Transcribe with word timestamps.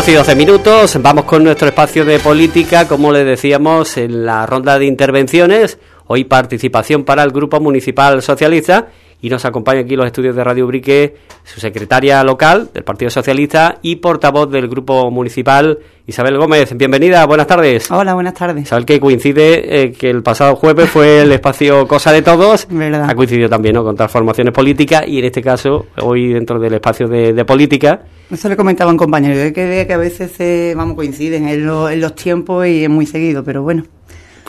12 0.00 0.12
y 0.12 0.14
12 0.14 0.34
minutos, 0.34 1.02
vamos 1.02 1.26
con 1.26 1.44
nuestro 1.44 1.68
espacio 1.68 2.06
de 2.06 2.18
política, 2.20 2.88
como 2.88 3.12
le 3.12 3.22
decíamos 3.22 3.98
en 3.98 4.24
la 4.24 4.46
ronda 4.46 4.78
de 4.78 4.86
intervenciones, 4.86 5.78
hoy 6.06 6.24
participación 6.24 7.04
para 7.04 7.22
el 7.22 7.32
Grupo 7.32 7.60
Municipal 7.60 8.22
Socialista 8.22 8.88
y 9.22 9.28
nos 9.28 9.44
acompaña 9.44 9.80
aquí 9.80 9.96
los 9.96 10.06
estudios 10.06 10.34
de 10.34 10.44
Radio 10.44 10.64
Ubrique 10.64 11.16
su 11.44 11.60
secretaria 11.60 12.22
local 12.24 12.70
del 12.72 12.84
Partido 12.84 13.10
Socialista 13.10 13.78
y 13.82 13.96
portavoz 13.96 14.50
del 14.50 14.68
Grupo 14.68 15.10
Municipal, 15.10 15.78
Isabel 16.06 16.38
Gómez. 16.38 16.76
Bienvenida, 16.76 17.24
buenas 17.26 17.46
tardes. 17.46 17.90
Hola, 17.90 18.14
buenas 18.14 18.34
tardes. 18.34 18.64
Isabel, 18.64 18.84
que 18.84 19.00
coincide 19.00 19.82
eh, 19.82 19.92
que 19.92 20.10
el 20.10 20.22
pasado 20.22 20.56
jueves 20.56 20.88
fue 20.88 21.22
el 21.22 21.32
espacio 21.32 21.86
Cosa 21.88 22.12
de 22.12 22.22
Todos. 22.22 22.66
¿Verdad? 22.70 23.08
Ha 23.08 23.14
coincidido 23.14 23.48
también 23.48 23.74
¿no? 23.74 23.84
con 23.84 23.96
transformaciones 23.96 24.54
políticas 24.54 25.04
y 25.06 25.18
en 25.18 25.24
este 25.24 25.42
caso, 25.42 25.86
hoy 26.00 26.32
dentro 26.32 26.58
del 26.58 26.74
espacio 26.74 27.08
de, 27.08 27.44
política. 27.44 28.02
Eso 28.30 28.48
le 28.48 28.56
comentaba 28.56 28.90
a 28.90 28.92
un 28.92 28.98
compañero, 28.98 29.34
que, 29.52 29.86
que 29.86 29.92
a 29.92 29.96
veces 29.96 30.32
eh, 30.38 30.74
vamos 30.76 30.94
coinciden 30.94 31.48
en, 31.48 31.68
en 31.68 32.00
los 32.00 32.14
tiempos 32.14 32.66
y 32.66 32.84
es 32.84 32.90
muy 32.90 33.06
seguido, 33.06 33.42
pero 33.42 33.62
bueno. 33.62 33.84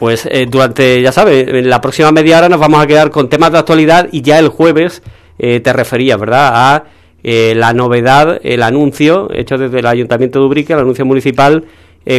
Pues 0.02 0.28
eh, 0.32 0.48
durante, 0.50 1.00
ya 1.00 1.12
sabes, 1.12 1.46
la 1.64 1.80
próxima 1.80 2.12
media 2.12 2.40
hora 2.40 2.50
nos 2.50 2.60
vamos 2.60 2.84
a 2.84 2.88
quedar 2.88 3.12
con 3.12 3.30
temas 3.30 3.52
de 3.52 3.60
actualidad 3.60 4.10
y 4.12 4.24
ya 4.24 4.40
el 4.40 4.48
jueves 4.48 5.04
eh, 5.38 5.60
te 5.60 5.74
referías, 5.74 6.20
¿verdad?, 6.20 6.52
a 6.56 6.86
eh, 7.22 7.54
la 7.56 7.72
novedad, 7.74 8.40
el 8.42 8.64
anuncio 8.64 9.30
hecho 9.32 9.60
desde 9.60 9.78
el 9.78 9.86
Ayuntamiento 9.86 10.40
de 10.40 10.46
Ubrique, 10.46 10.74
el 10.74 10.80
anuncio 10.80 11.06
municipal 11.06 11.66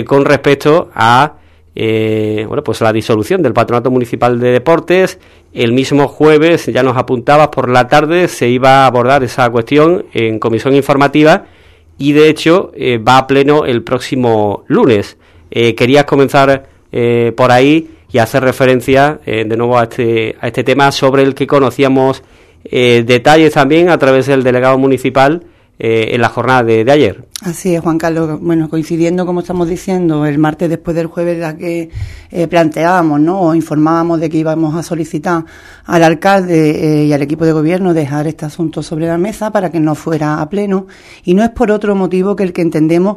con 0.06 0.24
respecto 0.24 0.92
a 0.95 1.38
bueno, 1.74 2.62
pues 2.62 2.80
la 2.82 2.92
disolución 2.92 3.42
del 3.42 3.52
Patronato 3.52 3.90
Municipal 3.90 4.38
de 4.38 4.52
Deportes. 4.52 5.18
El 5.52 5.73
mismo 5.73 6.07
jueves, 6.07 6.66
ya 6.66 6.85
nos 6.85 6.96
apuntabas, 6.96 7.48
por 7.48 7.68
la 7.68 7.88
tarde 7.88 8.29
se 8.29 8.48
iba 8.48 8.85
a 8.85 8.87
abordar 8.87 9.24
esa 9.24 9.51
cuestión 9.51 10.07
en 10.12 10.38
comisión 10.38 10.76
informativa 10.76 11.46
y 11.98 12.12
de 12.12 12.29
hecho 12.29 12.70
va 13.04 13.18
a 13.18 13.26
pleno 13.26 13.64
el 13.64 13.82
próximo 13.82 14.62
lunes. 14.68 15.16
querías 15.51 16.04
comenzar 16.04 16.70
eh, 16.95 17.32
por 17.35 17.51
ahí 17.51 17.90
y 18.12 18.18
hacer 18.18 18.45
referencia 18.45 19.18
eh, 19.24 19.46
de 19.48 19.57
nuevo 19.57 19.79
a 19.79 19.85
este, 19.85 20.37
a 20.38 20.46
este 20.46 20.62
tema 20.62 20.93
sobre 20.93 21.23
el 21.23 21.35
que 21.35 21.46
conocíamos 21.46 22.23
eh, 22.65 23.02
detalles 23.07 23.54
también 23.54 23.88
a 23.88 23.96
través 23.96 24.26
del 24.26 24.43
delegado 24.43 24.76
municipal 24.76 25.43
en 25.85 26.20
la 26.20 26.29
jornada 26.29 26.63
de, 26.63 26.93
ayer. 26.93 27.24
Así 27.40 27.74
es, 27.74 27.80
Juan 27.80 27.98
Carlos. 27.98 28.38
Bueno, 28.40 28.68
coincidiendo, 28.68 29.26
como 29.26 29.40
estamos 29.40 29.68
diciendo, 29.68 30.24
el 30.26 30.38
martes 30.38 30.70
después 30.70 30.95
del 30.95 31.09
jueves, 31.09 31.38
la 31.38 31.57
que 31.57 31.90
planteábamos, 32.48 33.18
¿no? 33.18 33.40
O 33.40 33.52
informábamos 33.52 34.20
de 34.20 34.30
que 34.30 34.37
íbamos 34.37 34.76
a 34.76 34.85
solicitar 34.85 35.45
al 35.87 36.04
alcalde 36.04 37.04
y 37.04 37.13
al 37.13 37.20
equipo 37.20 37.45
de 37.45 37.51
gobierno 37.51 37.95
dejar 37.95 38.29
este 38.29 38.45
asunto 38.45 38.80
sobre 38.80 39.09
la 39.09 39.18
mesa 39.18 39.51
para 39.51 39.73
que 39.73 39.80
no 39.80 39.96
fuera 39.96 40.40
a 40.40 40.48
pleno. 40.48 40.87
Y 41.24 41.35
no 41.35 41.43
es 41.43 41.51
por 41.51 41.73
otro 41.73 41.96
motivo 41.96 42.37
que 42.37 42.45
el 42.45 42.52
que 42.52 42.63
entendemos 42.63 43.16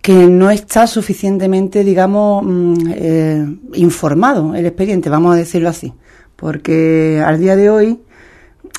que 0.00 0.26
no 0.26 0.50
está 0.50 0.86
suficientemente, 0.86 1.84
digamos, 1.84 2.42
mm, 2.44 2.74
eh, 2.90 3.56
informado 3.74 4.54
el 4.54 4.66
expediente, 4.66 5.10
vamos 5.10 5.34
a 5.34 5.38
decirlo 5.38 5.68
así, 5.68 5.92
porque 6.36 7.22
al 7.24 7.38
día 7.38 7.56
de 7.56 7.70
hoy 7.70 8.00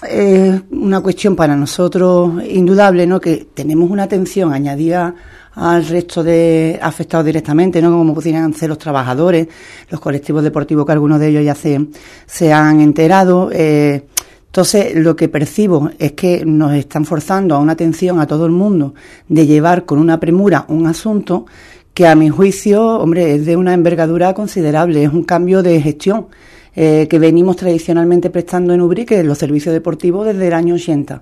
es 0.07 0.61
una 0.71 1.01
cuestión 1.01 1.35
para 1.35 1.55
nosotros 1.55 2.43
indudable, 2.47 3.05
¿no? 3.05 3.19
Que 3.19 3.47
tenemos 3.53 3.89
una 3.91 4.03
atención 4.03 4.53
añadida 4.53 5.13
al 5.55 5.85
resto 5.85 6.23
de 6.23 6.79
afectados 6.81 7.25
directamente, 7.25 7.81
¿no? 7.81 7.91
Como 7.91 8.13
pudieran 8.13 8.53
ser 8.53 8.69
los 8.69 8.77
trabajadores, 8.77 9.47
los 9.89 9.99
colectivos 9.99 10.43
deportivos 10.43 10.85
que 10.85 10.91
algunos 10.93 11.19
de 11.19 11.27
ellos 11.27 11.43
ya 11.43 11.55
se, 11.55 11.87
se 12.25 12.53
han 12.53 12.79
enterado. 12.79 13.49
Eh, 13.51 14.05
entonces, 14.49 14.95
lo 14.95 15.15
que 15.15 15.29
percibo 15.29 15.91
es 15.99 16.13
que 16.13 16.43
nos 16.43 16.73
están 16.73 17.05
forzando 17.05 17.53
a 17.53 17.59
una 17.59 17.73
atención 17.73 18.19
a 18.19 18.25
todo 18.25 18.47
el 18.47 18.51
mundo 18.51 18.95
de 19.27 19.45
llevar 19.45 19.85
con 19.85 19.99
una 19.99 20.19
premura 20.19 20.65
un 20.69 20.87
asunto 20.87 21.45
que 21.93 22.07
a 22.07 22.15
mi 22.15 22.29
juicio, 22.29 22.83
hombre, 22.97 23.35
es 23.35 23.45
de 23.45 23.55
una 23.55 23.75
envergadura 23.75 24.33
considerable, 24.33 25.03
es 25.03 25.13
un 25.13 25.23
cambio 25.23 25.61
de 25.61 25.79
gestión 25.79 26.27
eh, 26.75 27.07
que 27.07 27.19
venimos 27.19 27.57
tradicionalmente 27.57 28.31
prestando 28.31 28.73
en 28.73 28.81
en 28.81 29.27
los 29.27 29.37
servicios 29.37 29.71
deportivos, 29.71 30.25
desde 30.25 30.47
el 30.47 30.53
año 30.53 30.73
80. 30.73 31.21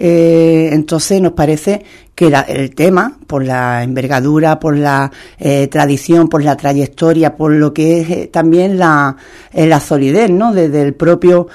Eh, 0.00 0.70
entonces 0.72 1.20
nos 1.20 1.32
parece 1.32 1.82
que 2.14 2.32
el 2.48 2.74
tema, 2.74 3.18
por 3.26 3.44
la 3.44 3.82
envergadura, 3.82 4.60
por 4.60 4.76
la 4.76 5.10
eh, 5.38 5.66
tradición, 5.66 6.28
por 6.28 6.44
la 6.44 6.56
trayectoria, 6.56 7.36
por 7.36 7.52
lo 7.52 7.74
que 7.74 8.00
es 8.00 8.10
eh, 8.10 8.30
también 8.32 8.78
la, 8.78 9.16
la 9.52 9.80
solidez, 9.80 10.30
¿no? 10.30 10.52
Desde 10.54 10.82
el 10.82 10.94
propio 10.94 11.48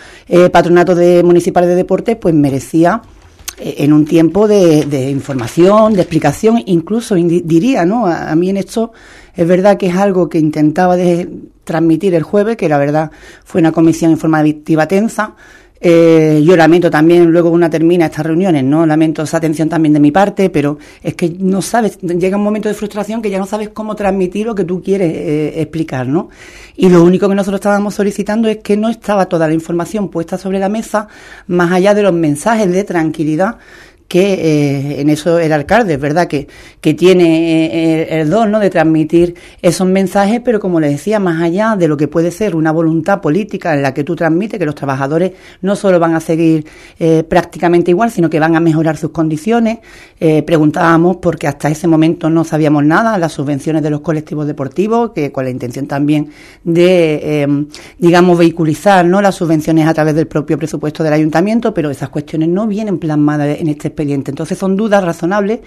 patronato 0.52 0.94
de 0.96 1.24
municipal 1.24 1.66
de 1.66 1.76
deportes, 1.76 2.18
pues 2.18 2.36
merecía 2.36 3.02
en 3.58 3.94
un 3.94 4.06
tiempo 4.06 4.48
de, 4.48 5.10
información, 5.12 5.94
de 5.94 6.02
explicación, 6.02 6.62
incluso 6.66 7.16
diría, 7.16 7.86
¿no? 7.86 8.08
A, 8.08 8.36
mí 8.36 8.50
en 8.50 8.58
esto 8.58 8.92
es 9.36 9.48
verdad 9.48 9.78
que 9.78 9.88
es 9.88 9.96
algo 9.96 10.28
que 10.28 10.40
intentaba 10.40 10.96
de 10.96 11.30
transmitir 11.64 12.16
el 12.16 12.24
jueves, 12.24 12.58
que 12.58 12.68
la 12.68 12.78
verdad 12.78 13.12
fue 13.46 13.62
una 13.62 13.72
comisión 13.72 14.12
informativa 14.12 14.88
tensa, 14.88 15.36
eh, 15.86 16.42
yo 16.46 16.56
lamento 16.56 16.90
también, 16.90 17.30
luego 17.30 17.50
una 17.50 17.70
termina 17.70 18.06
estas 18.06 18.26
reuniones, 18.26 18.64
¿no? 18.64 18.86
Lamento 18.86 19.24
esa 19.24 19.36
atención 19.36 19.68
también 19.68 19.92
de 19.92 20.00
mi 20.00 20.12
parte, 20.12 20.50
pero 20.50 20.78
es 21.04 21.14
que 21.14 21.36
no 21.38 21.62
sabes, 21.62 22.00
llega 22.00 22.38
un 22.38 22.44
momento 22.44 22.70
de 22.70 22.74
frustración 22.74 23.22
que 23.22 23.30
ya 23.30 23.38
no 23.38 23.46
sabes 23.46 23.68
cómo 23.68 23.94
transmitir 23.94 24.46
lo 24.46 24.56
que 24.56 24.64
tú 24.64 24.82
quieres 24.82 25.14
eh, 25.14 25.62
explicar, 25.62 26.08
¿no? 26.08 26.30
Y 26.78 26.88
lo 26.88 27.04
único 27.04 27.28
que 27.28 27.36
nosotros 27.36 27.60
estábamos 27.60 27.96
solicitando 27.96 28.48
es 28.48 28.60
que 28.60 28.78
no 28.78 28.88
estaba 28.88 29.26
toda 29.26 29.46
la 29.46 29.54
información 29.54 30.08
puesta 30.08 30.38
sobre 30.38 30.58
la 30.58 30.70
mesa, 30.70 31.10
más 31.48 31.70
allá 31.74 31.94
de 31.94 32.04
los 32.04 32.14
mensajes 32.14 32.72
de 32.72 32.86
tranquilidad 32.86 33.58
que 34.08 34.34
eh, 34.34 35.02
en 35.02 35.10
eso 35.10 35.40
el 35.40 35.52
alcalde, 35.52 35.94
es 35.94 36.00
verdad 36.00 36.28
que, 36.28 36.48
que 36.82 36.94
tiene 36.94 37.66
eh, 37.66 38.22
el, 38.22 38.30
don 38.30 38.52
¿no? 38.52 38.60
de 38.60 38.70
transmitir 38.70 39.36
esos 39.62 39.88
mensajes, 39.88 40.42
pero 40.44 40.60
como 40.60 40.80
le 40.80 40.90
decía, 40.90 41.20
más 41.20 41.42
allá 41.42 41.76
de 41.76 41.88
lo 41.88 41.98
que 41.98 42.08
puede 42.08 42.32
ser 42.32 42.56
una 42.56 42.72
voluntad 42.72 43.22
política 43.22 43.74
en 43.74 43.82
la 43.82 43.94
que 43.94 44.04
tú 44.04 44.16
transmites 44.16 44.60
que 44.60 44.66
los 44.66 44.76
trabajadores 44.76 45.32
no 45.62 45.76
solo 45.76 46.00
van 46.00 46.16
a 46.16 46.20
seguir 46.20 46.66
eh, 47.00 47.24
prácticamente 47.24 47.92
igual, 47.92 48.12
sino 48.12 48.30
que 48.30 48.40
van 48.40 48.56
a 48.56 48.60
mejorar 48.60 48.98
sus 48.98 49.12
condiciones. 49.12 49.80
preguntábamos, 50.46 51.18
porque 51.18 51.48
hasta 51.48 51.70
ese 51.70 51.88
momento 51.88 52.30
no 52.30 52.44
sabíamos 52.44 52.86
nada, 52.86 53.18
las 53.18 53.34
subvenciones 53.34 53.84
de 53.84 53.90
los 53.90 54.02
colectivos 54.02 54.48
deportivos, 54.48 55.12
que 55.12 55.32
con 55.32 55.44
la 55.44 55.50
intención 55.50 55.88
también 55.88 56.30
de, 56.64 57.68
digamos, 57.98 58.38
vehiculizar 58.38 59.06
¿no? 59.06 59.22
las 59.22 59.36
subvenciones 59.36 59.88
a 59.88 59.94
través 59.94 60.16
del 60.16 60.28
propio 60.28 60.58
presupuesto 60.58 61.04
del 61.04 61.14
ayuntamiento, 61.14 61.74
pero 61.74 61.90
esas 61.90 62.10
cuestiones 62.10 62.50
no 62.50 62.68
vienen 62.68 63.00
plasmadas 63.00 63.60
en 63.60 63.68
este 63.68 63.90
entonces 63.98 64.58
son 64.58 64.76
dudas 64.76 65.04
razonables 65.04 65.60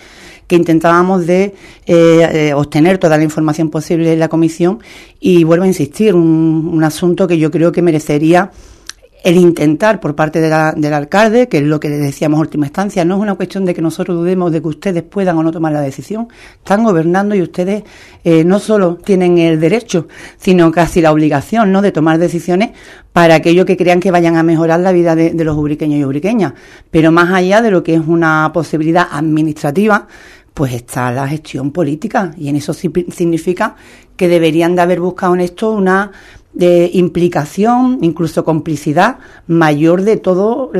que 0.47 0.57
intentábamos 0.57 1.27
de 1.27 1.55
eh, 1.87 2.29
eh, 2.33 2.55
obtener 2.55 2.99
toda 2.99 3.17
la 3.17 3.25
información 3.25 3.71
posible 3.71 4.13
en 4.13 4.19
la 4.19 4.29
comisión 4.29 4.79
y 5.21 5.45
vuelvo 5.45 5.65
a 5.65 5.69
insistir, 5.69 6.15
un 6.15 6.83
asunto 6.85 7.27
que 7.27 7.39
yo 7.39 7.51
creo 7.51 7.73
que 7.73 7.83
merecería 7.83 8.51
el 9.27 9.39
intentar 9.39 9.99
por 9.99 10.15
parte 10.15 10.41
del 10.41 10.95
alcalde, 10.95 11.49
que 11.49 11.59
es 11.59 11.65
lo 11.65 11.81
que 11.81 11.89
le 11.89 11.97
decíamos 11.97 12.37
en 12.37 12.43
última 12.43 12.67
instancia, 12.67 13.05
no 13.05 13.17
es 13.17 13.21
una 13.21 13.35
cuestión 13.35 13.65
de 13.65 13.75
que 13.75 13.83
nosotros 13.83 14.17
dudemos 14.17 14.53
de 14.53 14.63
que 14.63 14.69
ustedes 14.69 15.03
puedan 15.03 15.37
o 15.37 15.43
no 15.43 15.51
tomar 15.51 15.73
la 15.73 15.81
decisión. 15.81 16.29
Están 16.59 16.85
gobernando 16.85 17.35
y 17.35 17.43
ustedes 17.43 17.83
eh, 18.23 18.45
no 18.45 18.61
solo 18.61 18.99
tienen 18.99 19.39
el 19.39 19.59
derecho, 19.59 20.07
sino 20.37 20.71
casi 20.71 21.01
la 21.01 21.11
obligación 21.11 21.73
¿no? 21.73 21.83
de 21.83 21.91
tomar 21.91 22.19
decisiones 22.19 22.71
para 23.13 23.35
aquello 23.35 23.67
que 23.67 23.77
crean 23.77 23.99
que 23.99 24.13
vayan 24.13 24.37
a 24.37 24.45
mejorar 24.45 24.79
la 24.79 24.93
vida 24.93 25.17
de, 25.17 25.31
de 25.31 25.45
los 25.45 25.57
ubriqueños 25.57 25.99
y 25.99 26.05
ubriqueñas. 26.05 26.53
Pero 26.93 27.11
más 27.11 27.33
allá 27.33 27.63
de 27.63 27.73
lo 27.73 27.83
que 27.83 27.95
es 27.95 28.03
una 28.07 28.53
posibilidad 28.55 29.09
administrativa, 29.11 30.07
pues 30.55 30.73
está 30.73 31.11
la 31.11 31.27
gestión 31.27 31.73
política 31.73 32.31
y 32.39 32.49
en 32.49 32.55
eso 32.55 32.73
significa 32.73 33.75
que 34.17 34.29
deberían 34.29 34.77
de 34.77 34.83
haber 34.83 35.01
buscado 35.01 35.35
en 35.35 35.41
esto 35.41 35.73
una 35.73 36.13
de 36.57 36.91
implicación, 36.95 37.99
incluso 38.01 38.43
complicidad 38.43 39.19
mayor 39.47 40.01
de 40.03 40.17
todos 40.17 40.71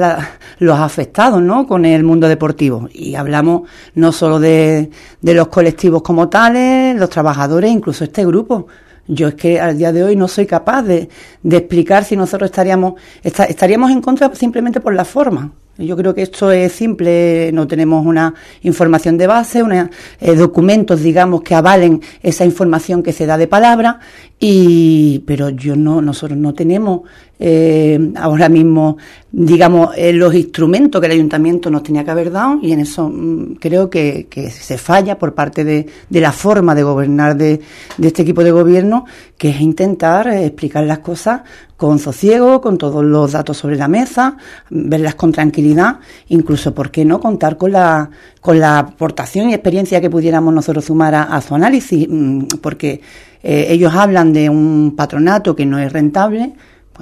los 0.59 0.79
afectados 0.79 1.43
¿no? 1.43 1.67
con 1.67 1.85
el 1.85 2.03
mundo 2.03 2.29
deportivo. 2.29 2.89
Y 2.95 3.15
hablamos 3.15 3.69
no 3.95 4.11
solo 4.11 4.41
de, 4.41 4.91
de 5.21 5.35
los 5.35 5.49
colectivos 5.49 6.01
como 6.01 6.31
tales, 6.31 6.97
los 6.99 7.11
trabajadores, 7.11 7.71
incluso 7.71 8.05
este 8.05 8.25
grupo. 8.25 8.69
Yo 9.07 9.29
es 9.29 9.35
que 9.35 9.61
al 9.61 9.77
día 9.77 9.93
de 9.93 10.03
hoy 10.03 10.17
no 10.17 10.29
soy 10.29 10.47
capaz 10.47 10.83
de, 10.83 11.11
de 11.43 11.57
explicar 11.59 12.05
si 12.05 12.17
nosotros 12.17 12.49
estaríamos, 12.49 12.95
estaríamos 13.23 13.91
en 13.91 14.01
contra 14.01 14.35
simplemente 14.35 14.81
por 14.81 14.95
la 14.95 15.05
forma. 15.05 15.53
Yo 15.79 15.95
creo 15.95 16.15
que 16.15 16.23
esto 16.23 16.51
es 16.51 16.73
simple, 16.73 17.51
no 17.53 17.67
tenemos 17.67 18.07
una 18.07 18.33
información 18.63 19.19
de 19.19 19.27
base, 19.27 19.63
una, 19.63 19.91
eh, 20.21 20.35
documentos, 20.35 21.03
digamos, 21.03 21.43
que 21.43 21.55
avalen 21.55 22.01
esa 22.23 22.47
información 22.47 23.03
que 23.03 23.13
se 23.13 23.27
da 23.27 23.37
de 23.37 23.47
palabra 23.47 24.01
Y, 24.39 25.21
pero 25.27 25.49
yo 25.49 25.77
no, 25.77 26.03
nosotros 26.03 26.39
no 26.39 26.53
tenemos 26.53 27.03
eh, 27.39 28.13
ahora 28.17 28.51
mismo, 28.51 28.99
digamos, 29.33 29.91
eh, 29.97 30.13
los 30.13 30.35
instrumentos 30.35 31.01
que 31.01 31.07
el 31.07 31.13
ayuntamiento 31.13 31.71
nos 31.71 31.83
tenía 31.83 32.05
que 32.05 32.11
haber 32.11 32.31
dado 32.31 32.59
y 32.61 32.73
en 32.73 32.81
eso 32.81 33.09
mm, 33.09 33.57
creo 33.61 33.89
que, 33.89 34.27
se 34.51 34.77
falla 34.79 35.19
por 35.19 35.35
parte 35.35 35.65
de, 35.65 35.87
la 36.11 36.33
forma 36.33 36.75
de 36.75 36.83
gobernar 36.83 37.37
de, 37.37 37.61
este 38.01 38.23
equipo 38.23 38.45
de 38.45 38.51
gobierno, 38.51 39.07
que 39.39 39.51
es 39.51 39.61
intentar 39.61 40.29
eh, 40.29 40.47
explicar 40.47 40.85
las 40.85 40.99
cosas 40.99 41.43
con 41.79 41.99
sosiego, 41.99 42.61
con 42.61 42.77
todos 42.77 43.05
los 43.05 43.33
datos 43.33 43.57
sobre 43.57 43.77
la 43.77 43.89
mesa, 43.89 44.37
verlas 44.69 45.15
con 45.15 45.33
tranquilidad, 45.33 46.01
incluso, 46.29 46.75
¿por 46.75 46.91
qué 46.91 47.07
no?, 47.07 47.21
contar 47.21 47.57
con 47.57 47.73
la, 47.73 48.11
con 48.41 48.59
la 48.59 48.79
aportación 48.79 49.49
y 49.49 49.55
experiencia 49.55 50.01
que 50.01 50.09
pudiéramos 50.09 50.53
nosotros 50.53 50.87
sumar 50.87 51.15
a 51.15 51.41
su 51.43 51.55
análisis, 51.55 52.07
mm, 52.09 52.47
porque 52.63 53.01
eh, 53.49 53.73
ellos 53.73 53.95
hablan 53.95 54.33
de 54.33 54.51
un 54.51 54.95
patronato 54.97 55.55
que 55.55 55.65
no 55.65 55.79
es 55.79 55.93
rentable, 55.93 56.55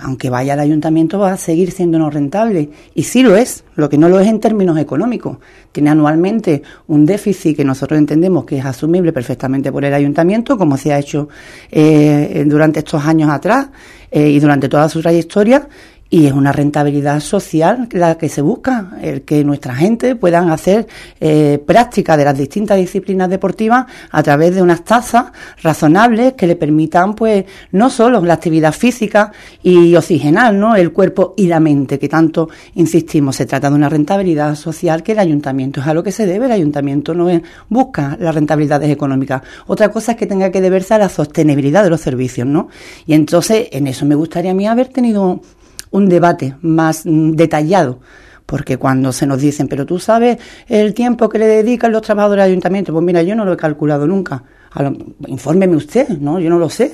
aunque 0.02 0.28
vaya 0.28 0.52
al 0.52 0.60
ayuntamiento 0.60 1.18
va 1.18 1.32
a 1.32 1.36
seguir 1.38 1.70
siendo 1.70 1.98
no 1.98 2.10
rentable. 2.10 2.68
Y 2.94 3.04
sí 3.04 3.22
lo 3.22 3.34
es, 3.34 3.64
lo 3.76 3.88
que 3.88 3.96
no 3.96 4.10
lo 4.10 4.20
es 4.20 4.28
en 4.28 4.40
términos 4.40 4.76
económicos. 4.76 5.38
Tiene 5.72 5.88
anualmente 5.88 6.62
un 6.86 7.06
déficit 7.06 7.56
que 7.56 7.64
nosotros 7.64 7.98
entendemos 7.98 8.44
que 8.44 8.58
es 8.58 8.64
asumible 8.66 9.10
perfectamente 9.10 9.72
por 9.72 9.86
el 9.86 9.94
ayuntamiento, 9.94 10.58
como 10.58 10.76
se 10.76 10.92
ha 10.92 10.98
hecho 10.98 11.30
eh, 11.70 12.44
durante 12.46 12.80
estos 12.80 13.02
años 13.06 13.30
atrás 13.30 13.68
eh, 14.10 14.28
y 14.28 14.38
durante 14.38 14.68
toda 14.68 14.86
su 14.90 15.00
trayectoria, 15.00 15.66
y 16.10 16.26
es 16.26 16.32
una 16.32 16.52
rentabilidad 16.52 17.20
social 17.20 17.88
la 17.90 18.16
que 18.16 18.28
se 18.28 18.40
busca, 18.40 18.92
el 19.02 19.22
que 19.22 19.42
nuestra 19.42 19.74
gente 19.74 20.14
puedan 20.14 20.50
hacer 20.50 20.86
eh, 21.20 21.60
práctica 21.66 22.16
de 22.16 22.24
las 22.24 22.38
distintas 22.38 22.78
disciplinas 22.78 23.28
deportivas 23.28 23.86
a 24.10 24.22
través 24.22 24.54
de 24.54 24.62
unas 24.62 24.84
tasas 24.84 25.32
razonables 25.62 26.34
que 26.34 26.46
le 26.46 26.56
permitan, 26.56 27.14
pues, 27.14 27.44
no 27.72 27.90
solo 27.90 28.20
la 28.20 28.34
actividad 28.34 28.72
física 28.72 29.32
y 29.62 29.94
oxigenar, 29.96 30.54
¿no? 30.54 30.76
El 30.76 30.92
cuerpo 30.92 31.34
y 31.36 31.46
la 31.46 31.58
mente, 31.58 31.98
que 31.98 32.08
tanto 32.08 32.48
insistimos. 32.74 33.36
Se 33.36 33.46
trata 33.46 33.68
de 33.70 33.74
una 33.74 33.88
rentabilidad 33.88 34.54
social 34.54 35.02
que 35.02 35.12
el 35.12 35.18
ayuntamiento 35.18 35.80
es 35.80 35.86
a 35.86 35.94
lo 35.94 36.02
que 36.02 36.12
se 36.12 36.26
debe. 36.26 36.46
El 36.46 36.52
ayuntamiento 36.52 37.14
no 37.14 37.28
busca 37.68 38.16
las 38.20 38.34
rentabilidades 38.34 38.90
económicas. 38.90 39.42
Otra 39.66 39.88
cosa 39.90 40.12
es 40.12 40.18
que 40.18 40.26
tenga 40.26 40.50
que 40.50 40.60
deberse 40.60 40.94
a 40.94 40.98
la 40.98 41.08
sostenibilidad 41.08 41.82
de 41.82 41.90
los 41.90 42.00
servicios, 42.00 42.46
¿no? 42.46 42.68
Y 43.06 43.14
entonces, 43.14 43.68
en 43.72 43.86
eso 43.86 44.06
me 44.06 44.14
gustaría 44.14 44.52
a 44.52 44.54
mí 44.54 44.66
haber 44.66 44.88
tenido 44.88 45.40
un 45.94 46.08
debate 46.08 46.56
más 46.60 47.06
mm, 47.06 47.32
detallado. 47.32 48.00
Porque 48.46 48.76
cuando 48.76 49.12
se 49.12 49.26
nos 49.26 49.40
dicen, 49.40 49.68
pero 49.68 49.86
tú 49.86 49.98
sabes 49.98 50.38
el 50.68 50.92
tiempo 50.92 51.28
que 51.28 51.38
le 51.38 51.46
dedican 51.46 51.92
los 51.92 52.02
trabajadores 52.02 52.42
del 52.44 52.50
ayuntamiento, 52.50 52.92
pues 52.92 53.02
mira, 53.02 53.22
yo 53.22 53.34
no 53.34 53.44
lo 53.44 53.54
he 53.54 53.56
calculado 53.56 54.06
nunca. 54.06 54.42
infórmeme 55.28 55.76
usted, 55.76 56.08
¿no? 56.18 56.38
Yo 56.40 56.50
no 56.50 56.58
lo 56.58 56.68
sé. 56.68 56.92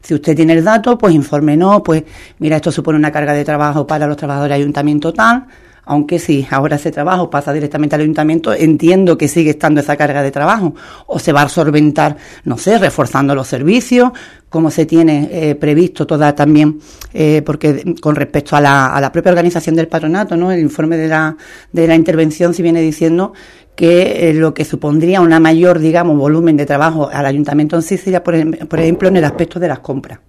Si 0.00 0.14
usted 0.14 0.36
tiene 0.36 0.52
el 0.52 0.62
dato, 0.62 0.98
pues 0.98 1.14
infórmenos, 1.14 1.82
pues 1.84 2.04
mira, 2.38 2.56
esto 2.56 2.70
supone 2.70 2.98
una 2.98 3.10
carga 3.10 3.32
de 3.32 3.44
trabajo 3.44 3.86
para 3.86 4.06
los 4.06 4.16
trabajadores 4.16 4.54
del 4.54 4.62
ayuntamiento 4.62 5.12
tal, 5.12 5.46
aunque 5.84 6.18
si 6.18 6.46
ahora 6.50 6.76
ese 6.76 6.90
trabajo 6.90 7.28
pasa 7.28 7.52
directamente 7.52 7.94
al 7.94 8.02
ayuntamiento, 8.02 8.52
entiendo 8.52 9.18
que 9.18 9.28
sigue 9.28 9.50
estando 9.50 9.80
esa 9.80 9.96
carga 9.96 10.22
de 10.22 10.30
trabajo, 10.30 10.74
o 11.06 11.18
se 11.18 11.32
va 11.32 11.42
a 11.42 11.48
solventar, 11.48 12.16
no 12.44 12.56
sé, 12.56 12.78
reforzando 12.78 13.34
los 13.34 13.48
servicios, 13.48 14.12
como 14.48 14.70
se 14.70 14.86
tiene 14.86 15.28
eh, 15.32 15.54
previsto 15.54 16.06
toda 16.06 16.34
también, 16.34 16.78
eh, 17.12 17.42
porque 17.44 17.94
con 18.00 18.14
respecto 18.14 18.54
a 18.54 18.60
la, 18.60 19.10
propia 19.12 19.32
organización 19.32 19.74
del 19.74 19.88
patronato, 19.88 20.36
¿no? 20.36 20.52
El 20.52 20.60
informe 20.60 20.96
de 20.96 21.08
la, 21.08 21.36
de 21.72 21.86
la 21.86 21.94
intervención 21.94 22.54
si 22.54 22.62
viene 22.62 22.80
diciendo 22.80 23.32
que 23.74 24.28
eh, 24.28 24.34
lo 24.34 24.52
que 24.52 24.64
supondría 24.64 25.20
una 25.20 25.40
mayor, 25.40 25.78
digamos, 25.78 26.16
volumen 26.16 26.56
de 26.56 26.66
trabajo 26.66 27.08
al 27.12 27.26
ayuntamiento 27.26 27.76
en 27.76 27.82
sí 27.82 27.96
sería, 27.96 28.22
por 28.22 28.34
ejemplo, 28.34 29.08
en 29.08 29.16
el 29.16 29.24
aspecto 29.24 29.58
de 29.58 29.68
las 29.68 29.80
compras 29.80 30.20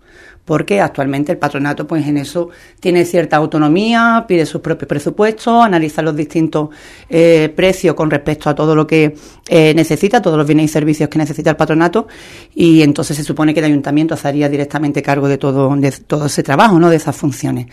porque 0.45 0.81
actualmente 0.81 1.31
el 1.31 1.37
patronato 1.37 1.87
pues 1.87 2.05
en 2.07 2.17
eso 2.17 2.49
tiene 2.79 3.05
cierta 3.05 3.37
autonomía, 3.37 4.25
pide 4.27 4.45
sus 4.45 4.61
propios 4.61 4.87
presupuestos, 4.87 5.63
analiza 5.63 6.01
los 6.01 6.15
distintos 6.15 6.69
eh, 7.09 7.51
precios 7.55 7.95
con 7.95 8.09
respecto 8.09 8.49
a 8.49 8.55
todo 8.55 8.75
lo 8.75 8.85
que 8.85 9.15
eh, 9.47 9.73
necesita, 9.73 10.21
todos 10.21 10.37
los 10.37 10.45
bienes 10.45 10.65
y 10.65 10.67
servicios 10.67 11.09
que 11.09 11.17
necesita 11.17 11.51
el 11.51 11.55
patronato 11.55 12.07
y 12.53 12.81
entonces 12.81 13.15
se 13.15 13.23
supone 13.23 13.53
que 13.53 13.59
el 13.59 13.67
ayuntamiento 13.67 14.15
haría 14.23 14.49
directamente 14.49 15.01
cargo 15.01 15.27
de 15.27 15.37
todo, 15.37 15.75
de 15.75 15.91
todo 15.91 16.25
ese 16.25 16.43
trabajo, 16.43 16.79
¿no? 16.79 16.89
de 16.89 16.97
esas 16.97 17.15
funciones. 17.15 17.67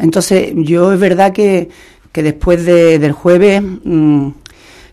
Entonces 0.00 0.52
yo 0.54 0.92
es 0.92 1.00
verdad 1.00 1.32
que, 1.32 1.68
que 2.12 2.22
después 2.22 2.64
del 2.64 3.12
jueves... 3.12 3.62
Mm, 3.84 4.30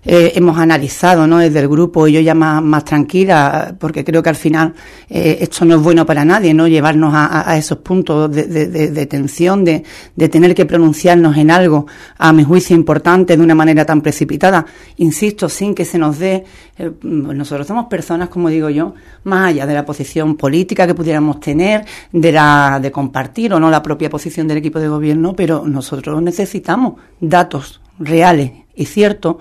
eh, 0.05 0.33
hemos 0.35 0.57
analizado 0.57 1.25
¿no? 1.27 1.37
desde 1.37 1.59
el 1.59 1.67
grupo 1.67 2.07
y 2.07 2.13
yo 2.13 2.19
ya 2.19 2.35
más, 2.35 2.61
más 2.61 2.83
tranquila, 2.83 3.75
porque 3.79 4.03
creo 4.03 4.21
que 4.21 4.29
al 4.29 4.35
final 4.35 4.73
eh, 5.09 5.37
esto 5.41 5.63
no 5.65 5.75
es 5.75 5.81
bueno 5.81 6.05
para 6.05 6.25
nadie, 6.25 6.53
¿no? 6.53 6.67
llevarnos 6.67 7.13
a, 7.13 7.49
a 7.49 7.57
esos 7.57 7.77
puntos 7.79 8.29
de, 8.31 8.45
de, 8.47 8.91
de, 8.91 9.05
tensión, 9.05 9.63
de, 9.63 9.83
de, 10.15 10.29
tener 10.29 10.53
que 10.53 10.65
pronunciarnos 10.65 11.37
en 11.37 11.51
algo, 11.51 11.87
a 12.17 12.33
mi 12.33 12.43
juicio 12.43 12.75
importante, 12.75 13.37
de 13.37 13.43
una 13.43 13.55
manera 13.55 13.85
tan 13.85 14.01
precipitada. 14.01 14.65
Insisto, 14.97 15.47
sin 15.47 15.73
que 15.73 15.85
se 15.85 15.97
nos 15.97 16.19
dé, 16.19 16.43
eh, 16.77 16.91
nosotros 17.03 17.65
somos 17.65 17.85
personas, 17.85 18.29
como 18.29 18.49
digo 18.49 18.69
yo, 18.69 18.93
más 19.23 19.49
allá 19.49 19.65
de 19.65 19.73
la 19.73 19.85
posición 19.85 20.35
política 20.35 20.85
que 20.85 20.95
pudiéramos 20.95 21.39
tener, 21.39 21.85
de, 22.11 22.31
la, 22.31 22.79
de 22.81 22.91
compartir 22.91 23.53
o 23.53 23.59
no 23.59 23.69
la 23.69 23.81
propia 23.81 24.09
posición 24.09 24.47
del 24.47 24.57
equipo 24.57 24.79
de 24.79 24.89
gobierno, 24.89 25.33
pero 25.33 25.63
nosotros 25.65 26.21
necesitamos 26.21 26.95
datos 27.21 27.79
reales 27.99 28.62
y 28.75 28.85
cierto 28.85 29.39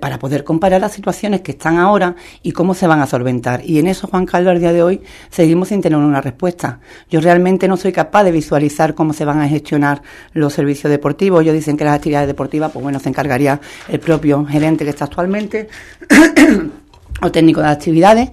para 0.00 0.18
poder 0.18 0.44
comparar 0.44 0.80
las 0.80 0.92
situaciones 0.92 1.40
que 1.40 1.52
están 1.52 1.78
ahora 1.78 2.14
y 2.42 2.52
cómo 2.52 2.74
se 2.74 2.86
van 2.86 3.00
a 3.00 3.06
solventar. 3.06 3.62
Y 3.64 3.78
en 3.78 3.86
eso, 3.86 4.06
Juan 4.06 4.26
Carlos, 4.26 4.52
al 4.52 4.60
día 4.60 4.72
de 4.72 4.82
hoy 4.82 5.02
seguimos 5.30 5.68
sin 5.68 5.80
tener 5.80 5.98
una 5.98 6.20
respuesta. 6.20 6.80
Yo 7.10 7.20
realmente 7.20 7.66
no 7.68 7.76
soy 7.76 7.92
capaz 7.92 8.24
de 8.24 8.32
visualizar 8.32 8.94
cómo 8.94 9.12
se 9.12 9.24
van 9.24 9.40
a 9.40 9.48
gestionar 9.48 10.02
los 10.32 10.52
servicios 10.52 10.90
deportivos. 10.90 11.42
Ellos 11.42 11.54
dicen 11.54 11.76
que 11.76 11.84
las 11.84 11.96
actividades 11.96 12.28
deportivas, 12.28 12.70
pues 12.72 12.82
bueno, 12.82 13.00
se 13.00 13.08
encargaría 13.08 13.60
el 13.88 14.00
propio 14.00 14.44
gerente 14.44 14.84
que 14.84 14.90
está 14.90 15.06
actualmente 15.06 15.68
o 17.22 17.30
técnico 17.32 17.60
de 17.60 17.68
actividades 17.68 18.30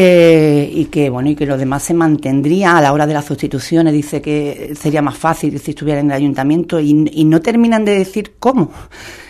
eh, 0.00 0.70
y 0.72 0.84
que 0.84 1.10
bueno 1.10 1.28
y 1.28 1.34
que 1.34 1.44
lo 1.44 1.58
demás 1.58 1.82
se 1.82 1.92
mantendría. 1.92 2.78
A 2.78 2.80
la 2.80 2.92
hora 2.92 3.04
de 3.04 3.14
las 3.14 3.24
sustituciones 3.24 3.92
dice 3.92 4.22
que 4.22 4.76
sería 4.78 5.02
más 5.02 5.18
fácil 5.18 5.58
si 5.58 5.72
estuviera 5.72 5.98
en 5.98 6.06
el 6.06 6.12
ayuntamiento 6.12 6.78
y, 6.78 6.94
no 6.94 7.40
terminan 7.40 7.84
de 7.84 7.98
decir 7.98 8.34
cómo. 8.38 8.70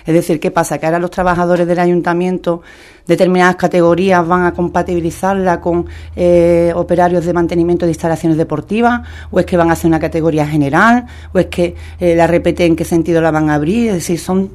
Es 0.05 0.13
decir 0.13 0.39
qué 0.39 0.51
pasa 0.51 0.77
que 0.77 0.85
ahora 0.85 0.99
los 0.99 1.11
trabajadores 1.11 1.67
del 1.67 1.79
ayuntamiento 1.79 2.61
determinadas 3.07 3.57
categorías 3.57 4.29
van 4.29 4.45
a 4.45 4.53
compatibilizarla 4.53 5.59
con 5.59 5.87
eh, 6.15 6.71
operarios 6.77 7.25
de 7.25 7.33
mantenimiento 7.33 7.87
de 7.87 7.93
instalaciones 7.93 8.37
deportivas 8.37 9.09
o 9.31 9.41
es 9.41 9.47
que 9.47 9.57
van 9.57 9.71
a 9.71 9.73
hacer 9.73 9.89
una 9.89 9.99
categoría 9.99 10.47
general 10.47 11.07
o 11.33 11.39
es 11.39 11.47
que 11.47 11.77
eh, 11.99 12.15
la 12.15 12.27
RPT 12.27 12.61
en 12.61 12.77
qué 12.77 12.85
sentido 12.85 13.23
la 13.23 13.31
van 13.31 13.49
a 13.49 13.55
abrir 13.55 13.89
es 13.89 13.95
decir 13.95 14.19
son 14.19 14.51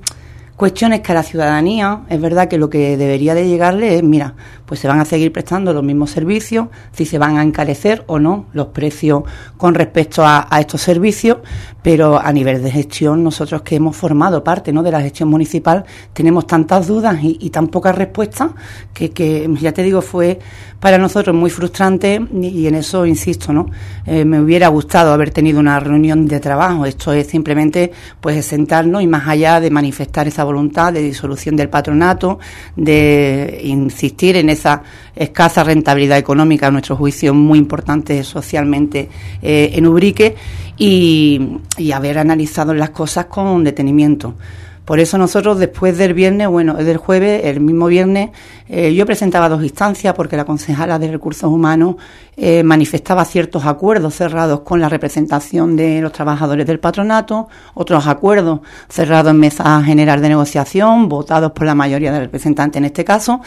cuestiones 0.55 1.01
que 1.01 1.11
a 1.11 1.15
la 1.15 1.23
ciudadanía 1.23 2.01
es 2.09 2.21
verdad 2.21 2.47
que 2.47 2.57
lo 2.57 2.69
que 2.69 2.97
debería 2.97 3.33
de 3.33 3.47
llegarle 3.47 3.95
es, 3.95 4.03
mira, 4.03 4.35
pues 4.65 4.79
se 4.79 4.87
van 4.87 4.99
a 4.99 5.05
seguir 5.05 5.31
prestando 5.31 5.73
los 5.73 5.83
mismos 5.83 6.11
servicios, 6.11 6.67
si 6.93 7.05
se 7.05 7.17
van 7.17 7.37
a 7.37 7.43
encarecer 7.43 8.03
o 8.07 8.19
no 8.19 8.45
los 8.53 8.67
precios 8.67 9.23
con 9.57 9.75
respecto 9.75 10.23
a, 10.25 10.47
estos 10.59 10.81
servicios, 10.81 11.39
pero 11.81 12.19
a 12.19 12.31
nivel 12.31 12.63
de 12.63 12.71
gestión 12.71 13.23
nosotros 13.23 13.61
que 13.61 13.75
hemos 13.75 13.95
formado 13.95 14.43
parte 14.43 14.71
¿no? 14.71 14.83
de 14.83 14.91
la 14.91 15.01
gestión 15.01 15.29
municipal 15.29 15.83
tenemos 16.13 16.47
tantas 16.47 16.87
dudas 16.87 17.17
y, 17.21 17.49
tan 17.49 17.67
pocas 17.67 17.95
respuestas 17.95 18.51
que, 18.93 19.11
que, 19.11 19.49
ya 19.59 19.73
te 19.73 19.83
digo, 19.83 20.01
fue 20.01 20.39
para 20.79 20.97
nosotros 20.97 21.35
muy 21.35 21.49
frustrante 21.49 22.25
y, 22.41 22.67
en 22.67 22.75
eso 22.75 23.05
insisto, 23.05 23.53
¿no? 23.53 23.67
Eh, 24.05 24.25
me 24.25 24.41
hubiera 24.41 24.67
gustado 24.67 25.13
haber 25.13 25.31
tenido 25.31 25.59
una 25.59 25.79
reunión 25.79 26.27
de 26.27 26.39
trabajo, 26.39 26.85
esto 26.85 27.13
es 27.13 27.27
simplemente 27.27 27.91
pues 28.19 28.45
sentarnos 28.45 29.01
y 29.01 29.07
más 29.07 29.27
allá 29.27 29.59
de 29.59 29.69
manifestar 29.69 30.27
esa 30.27 30.42
voluntad 30.43 30.93
de 30.93 31.01
disolución 31.01 31.55
del 31.55 31.69
patronato, 31.69 32.39
de 32.75 33.61
insistir 33.63 34.37
en 34.37 34.49
esa 34.49 34.83
escasa 35.15 35.63
rentabilidad 35.63 36.17
económica, 36.17 36.67
a 36.67 36.71
nuestro 36.71 36.95
juicio 36.95 37.33
muy 37.33 37.59
importante 37.59 38.23
socialmente 38.23 39.09
eh, 39.41 39.71
en 39.73 39.85
Ubrique, 39.87 40.35
y, 40.77 41.59
y 41.77 41.91
haber 41.91 42.17
analizado 42.17 42.73
las 42.73 42.89
cosas 42.89 43.25
con 43.25 43.63
detenimiento. 43.63 44.35
Por 44.85 44.99
eso 44.99 45.17
nosotros 45.17 45.59
después 45.59 45.97
del 45.97 46.13
viernes, 46.13 46.49
bueno, 46.49 46.73
del 46.73 46.97
jueves, 46.97 47.45
el 47.45 47.61
mismo 47.61 47.87
viernes, 47.87 48.31
eh, 48.67 48.93
yo 48.93 49.05
presentaba 49.05 49.47
dos 49.47 49.63
instancias 49.63 50.13
porque 50.13 50.35
la 50.35 50.43
concejala 50.43 50.99
de 50.99 51.09
Recursos 51.09 51.49
Humanos 51.49 51.95
eh, 52.35 52.63
manifestaba 52.63 53.23
ciertos 53.23 53.65
acuerdos 53.65 54.15
cerrados 54.15 54.61
con 54.61 54.81
la 54.81 54.89
representación 54.89 55.77
de 55.77 56.01
los 56.01 56.11
trabajadores 56.11 56.67
del 56.67 56.79
patronato, 56.79 57.47
otros 57.75 58.07
acuerdos 58.07 58.59
cerrados 58.89 59.31
en 59.31 59.39
mesa 59.39 59.81
general 59.83 60.21
de 60.21 60.29
negociación, 60.29 61.07
votados 61.07 61.53
por 61.53 61.65
la 61.65 61.75
mayoría 61.75 62.11
de 62.11 62.19
representantes 62.19 62.77
en 62.79 62.85
este 62.85 63.05
caso. 63.05 63.39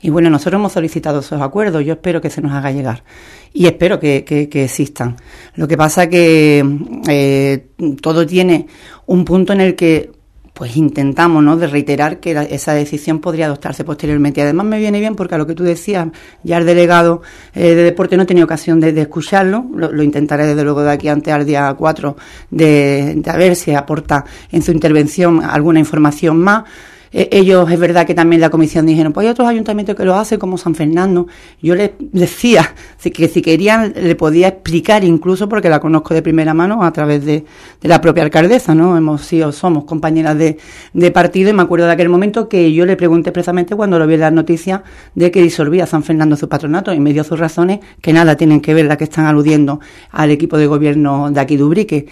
Y 0.00 0.10
bueno, 0.10 0.28
nosotros 0.28 0.58
hemos 0.58 0.72
solicitado 0.72 1.20
esos 1.20 1.40
acuerdos, 1.40 1.84
yo 1.84 1.92
espero 1.92 2.20
que 2.20 2.30
se 2.30 2.40
nos 2.40 2.52
haga 2.52 2.72
llegar 2.72 3.04
y 3.52 3.66
espero 3.66 4.00
que, 4.00 4.24
existan. 4.52 5.16
Lo 5.54 5.68
que 5.68 5.76
pasa 5.76 6.08
que 6.08 6.64
eh, 7.08 7.68
todo 8.00 8.26
tiene 8.26 8.66
un 9.06 9.24
punto 9.24 9.52
en 9.52 9.60
el 9.60 9.76
que 9.76 10.19
pues 10.60 10.76
intentamos 10.76 11.42
¿no? 11.42 11.56
de 11.56 11.66
reiterar 11.66 12.20
que 12.20 12.32
esa 12.50 12.74
decisión 12.74 13.18
podría 13.18 13.46
adoptarse 13.46 13.82
posteriormente. 13.82 14.40
Y 14.40 14.42
además 14.42 14.66
me 14.66 14.78
viene 14.78 15.00
bien 15.00 15.16
porque 15.16 15.34
a 15.34 15.38
lo 15.38 15.46
que 15.46 15.54
tú 15.54 15.64
decías, 15.64 16.08
ya 16.42 16.58
el 16.58 16.66
delegado 16.66 17.22
eh, 17.54 17.74
de 17.74 17.82
deporte 17.82 18.14
no 18.18 18.26
tenido 18.26 18.44
ocasión 18.44 18.78
de, 18.78 18.90
escucharlo, 19.00 19.64
lo, 19.74 20.02
intentaré 20.02 20.46
desde 20.46 20.62
luego 20.62 20.82
de 20.82 20.90
aquí 20.90 21.08
antes 21.08 21.32
al 21.32 21.46
día 21.46 21.72
4 21.72 22.14
de, 22.50 23.14
de 23.16 23.30
a 23.30 23.38
ver 23.38 23.56
si 23.56 23.72
aporta 23.72 24.26
en 24.52 24.60
su 24.60 24.70
intervención 24.70 25.42
alguna 25.42 25.78
información 25.78 26.36
más. 26.36 26.64
Eh, 27.12 27.28
ellos, 27.32 27.70
es 27.70 27.78
verdad 27.78 28.06
que 28.06 28.14
también 28.14 28.40
la 28.40 28.50
comisión 28.50 28.86
dijeron, 28.86 29.12
pues 29.12 29.26
hay 29.26 29.32
otros 29.32 29.48
ayuntamientos 29.48 29.96
que 29.96 30.04
lo 30.04 30.14
hacen, 30.14 30.38
como 30.38 30.56
San 30.58 30.74
Fernando. 30.74 31.26
Yo 31.60 31.74
les 31.74 31.90
decía 31.98 32.74
que 33.12 33.28
si 33.28 33.42
querían, 33.42 33.92
le 33.96 34.14
podía 34.14 34.48
explicar 34.48 35.04
incluso, 35.04 35.48
porque 35.48 35.68
la 35.68 35.80
conozco 35.80 36.14
de 36.14 36.22
primera 36.22 36.54
mano 36.54 36.84
a 36.84 36.92
través 36.92 37.24
de, 37.24 37.44
la 37.82 38.00
propia 38.00 38.22
alcaldesa, 38.22 38.74
¿no? 38.74 38.96
Hemos 38.96 39.22
sido, 39.22 39.52
somos 39.52 39.84
compañeras 39.84 40.38
de, 40.38 40.58
de, 40.92 41.10
partido 41.10 41.50
y 41.50 41.52
me 41.52 41.62
acuerdo 41.62 41.86
de 41.86 41.92
aquel 41.92 42.08
momento 42.08 42.48
que 42.48 42.72
yo 42.72 42.86
le 42.86 42.96
pregunté 42.96 43.32
precisamente 43.32 43.74
cuando 43.74 43.98
lo 43.98 44.06
vi 44.06 44.14
en 44.14 44.20
las 44.20 44.32
noticias 44.32 44.82
de 45.14 45.30
que 45.30 45.42
disolvía 45.42 45.86
San 45.86 46.04
Fernando 46.04 46.36
su 46.36 46.48
patronato 46.48 46.92
y 46.92 47.00
me 47.00 47.12
dio 47.12 47.24
sus 47.24 47.38
razones 47.38 47.80
que 48.00 48.12
nada 48.12 48.36
tienen 48.36 48.60
que 48.60 48.74
ver 48.74 48.86
la 48.86 48.96
que 48.96 49.04
están 49.04 49.26
aludiendo 49.26 49.80
al 50.10 50.30
equipo 50.30 50.56
de 50.58 50.66
gobierno 50.66 51.30
de 51.30 51.40
aquí 51.40 51.56
de 51.56 51.64
Ubrique. 51.64 52.06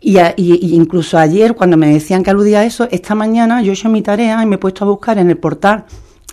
Y, 0.00 0.18
incluso 0.74 1.18
ayer, 1.18 1.54
cuando 1.54 1.76
me 1.76 1.92
decían 1.92 2.22
que 2.22 2.30
aludía 2.30 2.60
a 2.60 2.64
eso, 2.64 2.88
esta 2.90 3.14
mañana 3.14 3.62
yo 3.62 3.72
he 3.72 3.74
hecho 3.74 3.88
mi 3.88 4.02
tarea 4.02 4.42
y 4.42 4.46
me 4.46 4.54
he 4.54 4.58
puesto 4.58 4.84
a 4.84 4.88
buscar 4.88 5.18
en 5.18 5.28
el 5.28 5.38
portal 5.38 5.84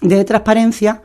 de 0.01 0.24
transparencia 0.24 1.01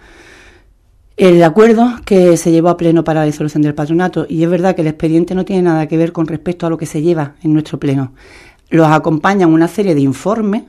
el 1.16 1.42
acuerdo 1.42 2.00
que 2.04 2.36
se 2.36 2.50
llevó 2.50 2.68
a 2.70 2.76
pleno 2.76 3.04
para 3.04 3.20
la 3.20 3.26
disolución 3.26 3.62
del 3.62 3.74
patronato. 3.74 4.26
Y 4.28 4.42
es 4.42 4.50
verdad 4.50 4.74
que 4.74 4.82
el 4.82 4.88
expediente 4.88 5.34
no 5.34 5.44
tiene 5.44 5.62
nada 5.62 5.86
que 5.86 5.96
ver 5.96 6.12
con 6.12 6.26
respecto 6.26 6.66
a 6.66 6.70
lo 6.70 6.76
que 6.76 6.86
se 6.86 7.02
lleva 7.02 7.34
en 7.42 7.52
nuestro 7.52 7.78
pleno. 7.78 8.12
Los 8.68 8.88
acompañan 8.88 9.52
una 9.52 9.68
serie 9.68 9.94
de 9.94 10.00
informes 10.00 10.62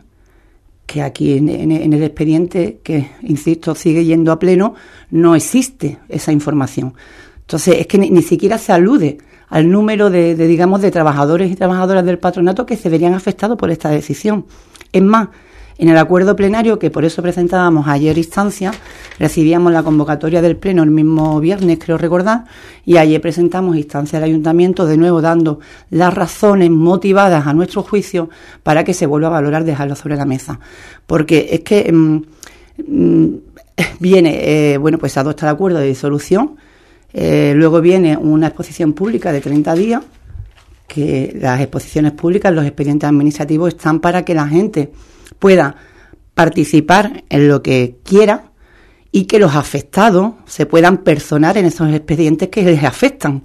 que 0.85 1.01
aquí 1.01 1.37
en, 1.37 1.71
el 1.71 2.03
expediente, 2.03 2.79
que 2.83 3.11
insisto, 3.21 3.75
sigue 3.75 4.03
yendo 4.03 4.31
a 4.33 4.39
pleno, 4.39 4.75
no 5.09 5.35
existe 5.35 5.99
esa 6.09 6.33
información. 6.33 6.95
Entonces, 7.41 7.77
es 7.79 7.87
que 7.87 7.97
ni 7.97 8.21
siquiera 8.21 8.57
se 8.57 8.73
alude 8.73 9.19
al 9.51 9.69
número 9.69 10.09
de, 10.09 10.33
digamos, 10.35 10.81
de 10.81 10.91
trabajadores 10.91 11.51
y 11.51 11.55
trabajadoras 11.55 12.05
del 12.05 12.17
patronato 12.17 12.65
que 12.65 12.77
se 12.77 12.89
verían 12.89 13.13
afectados 13.13 13.57
por 13.57 13.69
esta 13.69 13.89
decisión. 13.89 14.45
Es 14.93 15.03
más, 15.03 15.27
en 15.77 15.89
el 15.89 15.97
acuerdo 15.97 16.37
plenario, 16.37 16.79
que 16.79 16.89
por 16.89 17.03
eso 17.03 17.21
presentábamos 17.21 17.85
ayer 17.87 18.17
instancia, 18.17 18.71
recibíamos 19.19 19.73
la 19.73 19.83
convocatoria 19.83 20.41
del 20.41 20.55
Pleno 20.55 20.83
el 20.83 20.91
mismo 20.91 21.37
viernes, 21.41 21.79
creo 21.83 21.97
recordar, 21.97 22.45
y 22.85 22.95
ayer 22.95 23.19
presentamos 23.19 23.75
instancia 23.75 24.19
al 24.19 24.23
Ayuntamiento, 24.23 24.85
de 24.85 24.95
nuevo 24.95 25.21
dando 25.21 25.59
las 25.89 26.13
razones 26.13 26.71
motivadas 26.71 27.45
a 27.45 27.53
nuestro 27.53 27.83
juicio 27.83 28.29
para 28.63 28.85
que 28.85 28.93
se 28.93 29.05
vuelva 29.05 29.27
a 29.27 29.31
valorar 29.31 29.65
dejarlo 29.65 29.97
sobre 29.97 30.15
la 30.15 30.25
mesa. 30.25 30.61
Porque 31.05 31.49
es 31.51 31.59
que 31.59 31.91
mm, 31.91 32.21
mm, 32.87 33.35
viene, 33.99 34.73
eh, 34.73 34.77
bueno, 34.77 34.97
pues 34.97 35.11
se 35.11 35.19
adopta 35.19 35.45
el 35.45 35.55
acuerdo 35.55 35.79
de 35.79 35.87
disolución, 35.87 36.55
eh, 37.13 37.53
luego 37.55 37.81
viene 37.81 38.15
una 38.17 38.47
exposición 38.47 38.93
pública 38.93 39.31
de 39.31 39.41
30 39.41 39.73
días, 39.75 40.01
que 40.87 41.35
las 41.39 41.61
exposiciones 41.61 42.11
públicas, 42.13 42.53
los 42.53 42.65
expedientes 42.65 43.07
administrativos 43.07 43.69
están 43.69 43.99
para 43.99 44.25
que 44.25 44.33
la 44.33 44.47
gente 44.47 44.91
pueda 45.39 45.75
participar 46.33 47.23
en 47.29 47.47
lo 47.47 47.61
que 47.61 47.97
quiera 48.03 48.51
y 49.11 49.25
que 49.25 49.39
los 49.39 49.55
afectados 49.55 50.33
se 50.45 50.65
puedan 50.65 50.99
personar 50.99 51.57
en 51.57 51.65
esos 51.65 51.93
expedientes 51.93 52.49
que 52.49 52.63
les 52.63 52.83
afectan. 52.83 53.43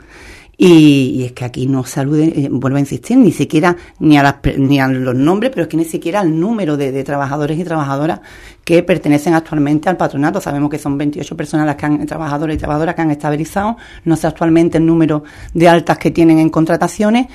Y, 0.58 1.24
es 1.24 1.32
que 1.32 1.44
aquí 1.44 1.66
no 1.66 1.84
salude, 1.84 2.32
eh, 2.34 2.48
vuelvo 2.50 2.78
a 2.78 2.80
insistir, 2.80 3.18
ni 3.18 3.30
siquiera 3.30 3.76
ni 3.98 4.16
a, 4.16 4.22
las, 4.22 4.36
ni 4.56 4.80
a 4.80 4.88
los 4.88 5.14
nombres, 5.14 5.50
pero 5.50 5.64
es 5.64 5.68
que 5.68 5.76
ni 5.76 5.84
siquiera 5.84 6.20
al 6.20 6.38
número 6.38 6.78
de, 6.78 7.04
trabajadores 7.04 7.58
y 7.58 7.64
trabajadoras 7.64 8.20
que 8.64 8.82
pertenecen 8.82 9.34
actualmente 9.34 9.90
al 9.90 9.98
patronato. 9.98 10.40
Sabemos 10.40 10.70
que 10.70 10.78
son 10.78 10.96
28 10.96 11.36
personas 11.36 11.66
las 11.66 11.76
que 11.76 11.84
han, 11.84 12.06
trabajadores 12.06 12.56
y 12.56 12.58
trabajadoras 12.58 12.94
que 12.94 13.02
han 13.02 13.10
estabilizado, 13.10 13.76
no 14.04 14.16
sé 14.16 14.26
actualmente 14.26 14.78
el 14.78 14.86
número 14.86 15.24
de 15.52 15.68
altas 15.68 15.98
que 15.98 16.10
tienen 16.10 16.38
en 16.38 16.48
contrataciones. 16.48 17.26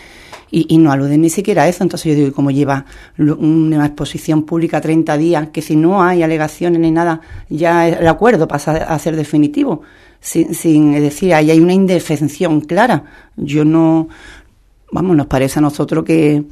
Y, 0.54 0.78
no 0.80 0.92
aluden 0.92 1.22
ni 1.22 1.30
siquiera 1.30 1.64
a 1.64 1.70
eso. 1.70 1.82
Entonces 1.82 2.12
yo 2.12 2.20
digo, 2.20 2.36
como 2.36 2.52
lleva 2.52 2.84
una 3.18 3.86
exposición 3.86 4.44
pública 4.44 4.82
30 4.82 5.18
días, 5.18 5.48
que 5.54 5.62
si 5.62 5.78
no 5.78 6.04
hay 6.04 6.24
alegaciones 6.24 6.82
ni 6.82 6.92
nada, 6.92 7.22
ya 7.48 7.88
el 7.88 8.06
acuerdo 8.06 8.50
pasa 8.50 8.74
a 8.74 9.00
ser 9.00 9.16
definitivo 9.16 9.82
sin, 10.22 10.54
sin 10.54 10.94
decir, 10.94 11.34
ahí 11.34 11.52
hay 11.52 11.60
una 11.60 11.74
indefensión 11.74 12.62
clara. 12.62 13.04
Yo 13.36 13.66
no, 13.66 14.08
vamos, 14.92 15.18
nos 15.18 15.28
parece 15.28 15.60
a 15.60 15.62
nosotros 15.62 16.06
que, 16.06 16.44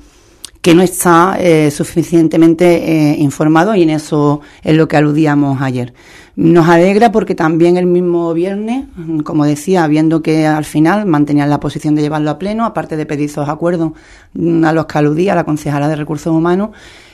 que 0.62 0.74
no 0.74 0.82
está 0.82 1.38
eh, 1.40 1.72
suficientemente 1.72 3.12
eh, 3.12 3.16
informado 3.20 3.76
y 3.76 3.84
en 3.84 3.92
eso 3.92 4.42
es 4.64 4.76
lo 4.76 4.88
que 4.88 4.98
aludíamos 4.98 5.62
ayer. 5.62 5.94
Nos 6.36 6.68
alegra 6.68 7.12
porque 7.12 7.36
también 7.36 7.78
el 7.78 7.86
mismo 7.86 8.34
viernes, 8.34 8.86
como 9.24 9.46
decía, 9.46 9.86
viendo 9.88 10.22
que 10.22 10.48
al 10.48 10.66
final 10.66 11.06
mantenían 11.06 11.50
la 11.50 11.60
posición 11.60 11.96
de 11.96 12.02
llevarlo 12.02 12.32
a 12.32 12.40
pleno, 12.40 12.66
aparte 12.66 12.98
de 12.98 13.06
pedir 13.06 13.30
esos 13.30 13.48
acuerdos 13.48 13.92
mm, 14.34 14.64
a 14.66 14.74
los 14.74 14.86
que 14.86 14.98
aludía 14.98 15.36
la 15.36 15.44
concejala 15.44 15.88
de 15.88 15.96
Recursos 15.96 16.34
Humanos, 16.34 16.72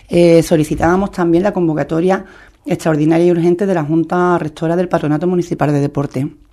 eh, 0.07 0.41
solicitábamos 0.43 1.11
también 1.11 1.43
la 1.43 1.51
convocatoria 1.51 2.25
extraordinaria 2.65 3.27
y 3.27 3.31
urgente 3.31 3.65
de 3.65 3.73
la 3.73 3.83
Junta 3.83 4.37
Rectora 4.37 4.75
del 4.75 4.87
Patronato 4.87 5.27
Municipal 5.27 5.71
de 5.71 5.79
Deporte 5.79 6.44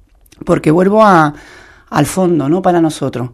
porque 0.45 0.71
vuelvo 0.71 1.05
a, 1.05 1.35
al 1.91 2.07
fondo, 2.07 2.49
¿no? 2.49 2.63
Para 2.63 2.81
nosotros. 2.81 3.31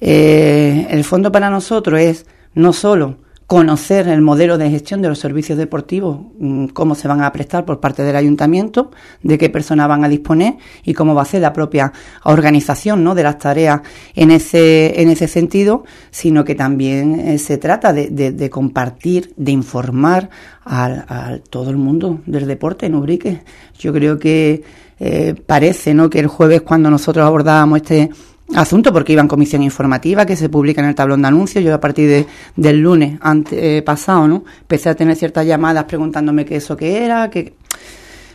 Eh, 0.00 0.86
el 0.90 1.04
fondo 1.04 1.32
para 1.32 1.50
nosotros 1.50 2.00
es 2.00 2.26
no 2.54 2.72
solo 2.72 3.16
conocer 3.46 4.08
el 4.08 4.22
modelo 4.22 4.56
de 4.56 4.70
gestión 4.70 5.02
de 5.02 5.08
los 5.08 5.18
servicios 5.18 5.58
deportivos, 5.58 6.18
mm, 6.38 6.68
cómo 6.68 6.94
se 6.94 7.08
van 7.08 7.22
a 7.22 7.30
prestar 7.30 7.64
por 7.64 7.78
parte 7.78 8.02
del 8.02 8.16
ayuntamiento, 8.16 8.90
de 9.22 9.36
qué 9.36 9.50
personas 9.50 9.86
van 9.86 10.02
a 10.02 10.08
disponer 10.08 10.54
y 10.82 10.94
cómo 10.94 11.14
va 11.14 11.22
a 11.22 11.26
ser 11.26 11.42
la 11.42 11.52
propia 11.52 11.92
organización 12.24 13.04
¿no? 13.04 13.14
de 13.14 13.22
las 13.22 13.38
tareas 13.38 13.82
en 14.14 14.30
ese, 14.30 15.00
en 15.02 15.10
ese 15.10 15.28
sentido, 15.28 15.84
sino 16.10 16.44
que 16.44 16.54
también 16.54 17.20
eh, 17.20 17.38
se 17.38 17.58
trata 17.58 17.92
de, 17.92 18.50
compartir, 18.50 19.34
de 19.36 19.52
informar 19.52 20.30
a, 20.64 21.38
todo 21.50 21.70
el 21.70 21.76
mundo 21.76 22.20
del 22.26 22.46
deporte 22.46 22.86
en 22.86 22.94
Ubrique. 22.94 23.42
Yo 23.78 23.92
creo 23.92 24.18
que 24.18 24.62
eh, 24.98 25.34
parece 25.46 25.94
¿no? 25.94 26.08
que 26.08 26.20
el 26.20 26.26
jueves 26.26 26.62
cuando 26.62 26.90
nosotros 26.90 27.26
abordábamos 27.26 27.82
este 27.82 28.10
asunto, 28.54 28.92
porque 28.92 29.12
iba 29.12 29.22
en 29.22 29.28
comisión 29.28 29.62
informativa 29.62 30.26
que 30.26 30.36
se 30.36 30.48
publica 30.48 30.82
en 30.82 30.88
el 30.88 30.94
tablón 30.94 31.22
de 31.22 31.28
anuncios, 31.28 31.64
yo 31.64 31.74
a 31.74 31.80
partir 31.80 32.08
de, 32.08 32.26
del 32.56 32.80
lunes 32.80 33.18
ante, 33.20 33.78
eh, 33.78 33.82
pasado, 33.82 34.28
¿no? 34.28 34.44
empecé 34.60 34.90
a 34.90 34.94
tener 34.94 35.16
ciertas 35.16 35.46
llamadas 35.46 35.84
preguntándome 35.84 36.44
qué 36.44 36.56
eso 36.56 36.76
qué 36.76 37.04
era, 37.04 37.30
que... 37.30 37.54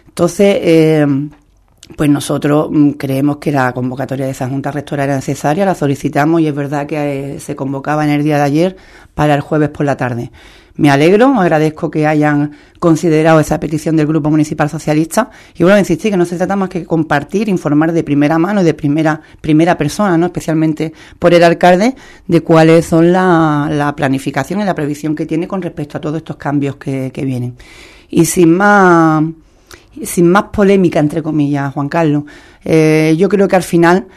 Entonces, 0.07 0.57
eh, 0.61 1.07
pues 1.95 2.09
nosotros 2.09 2.69
mm, 2.71 2.91
creemos 2.91 3.37
que 3.37 3.51
la 3.51 3.71
convocatoria 3.73 4.25
de 4.25 4.31
esa 4.31 4.47
Junta 4.47 4.71
Rectora 4.71 5.05
era 5.05 5.15
necesaria, 5.15 5.65
la 5.65 5.75
solicitamos 5.75 6.41
y 6.41 6.47
es 6.47 6.55
verdad 6.55 6.85
que 6.85 7.37
se 7.39 7.55
convocaba 7.55 8.03
en 8.03 8.11
el 8.11 8.23
día 8.23 8.37
de 8.37 8.43
ayer 8.43 8.77
para 9.13 9.35
el 9.35 9.41
jueves 9.41 9.69
por 9.69 9.85
la 9.85 9.97
tarde. 9.97 10.31
Me 10.79 10.89
alegro, 10.89 11.37
agradezco 11.37 11.91
que 11.91 12.07
hayan 12.07 12.53
considerado 12.79 13.41
esa 13.41 13.59
petición 13.59 13.97
del 13.97 14.07
Grupo 14.07 14.29
Municipal 14.29 14.69
Socialista 14.69 15.29
y 15.57 15.65
a 15.65 15.77
insistir 15.77 16.09
que 16.09 16.15
no 16.15 16.23
se 16.23 16.37
trata 16.37 16.55
más 16.55 16.69
que 16.69 16.85
compartir, 16.85 17.49
informar 17.49 17.91
de 17.91 18.01
primera 18.01 18.37
mano 18.37 18.61
y 18.61 18.63
de 18.63 18.73
primera, 18.73 19.19
primera 19.41 19.77
persona, 19.77 20.17
¿no? 20.17 20.27
especialmente 20.27 20.93
por 21.19 21.33
el 21.33 21.43
alcalde, 21.43 21.95
de 22.27 22.41
cuáles 22.43 22.85
son 22.85 23.11
la, 23.11 23.93
planificación 23.97 24.61
y 24.61 24.63
la 24.63 24.73
previsión 24.73 25.15
que 25.17 25.25
tiene 25.25 25.49
con 25.49 25.61
respecto 25.61 25.97
a 25.97 26.01
todos 26.01 26.15
estos 26.15 26.37
cambios 26.37 26.77
que, 26.77 27.11
vienen. 27.25 27.57
Y 28.09 28.23
sin 28.23 28.55
más, 28.55 29.21
sin 30.01 30.31
más 30.31 30.43
polémica, 30.43 30.99
entre 30.99 31.21
comillas, 31.21 31.73
Juan 31.73 31.89
Carlos, 31.89 32.23
eh, 32.63 33.15
yo 33.17 33.27
creo 33.27 33.49
que 33.49 33.57
al 33.57 33.63
final 33.63 34.07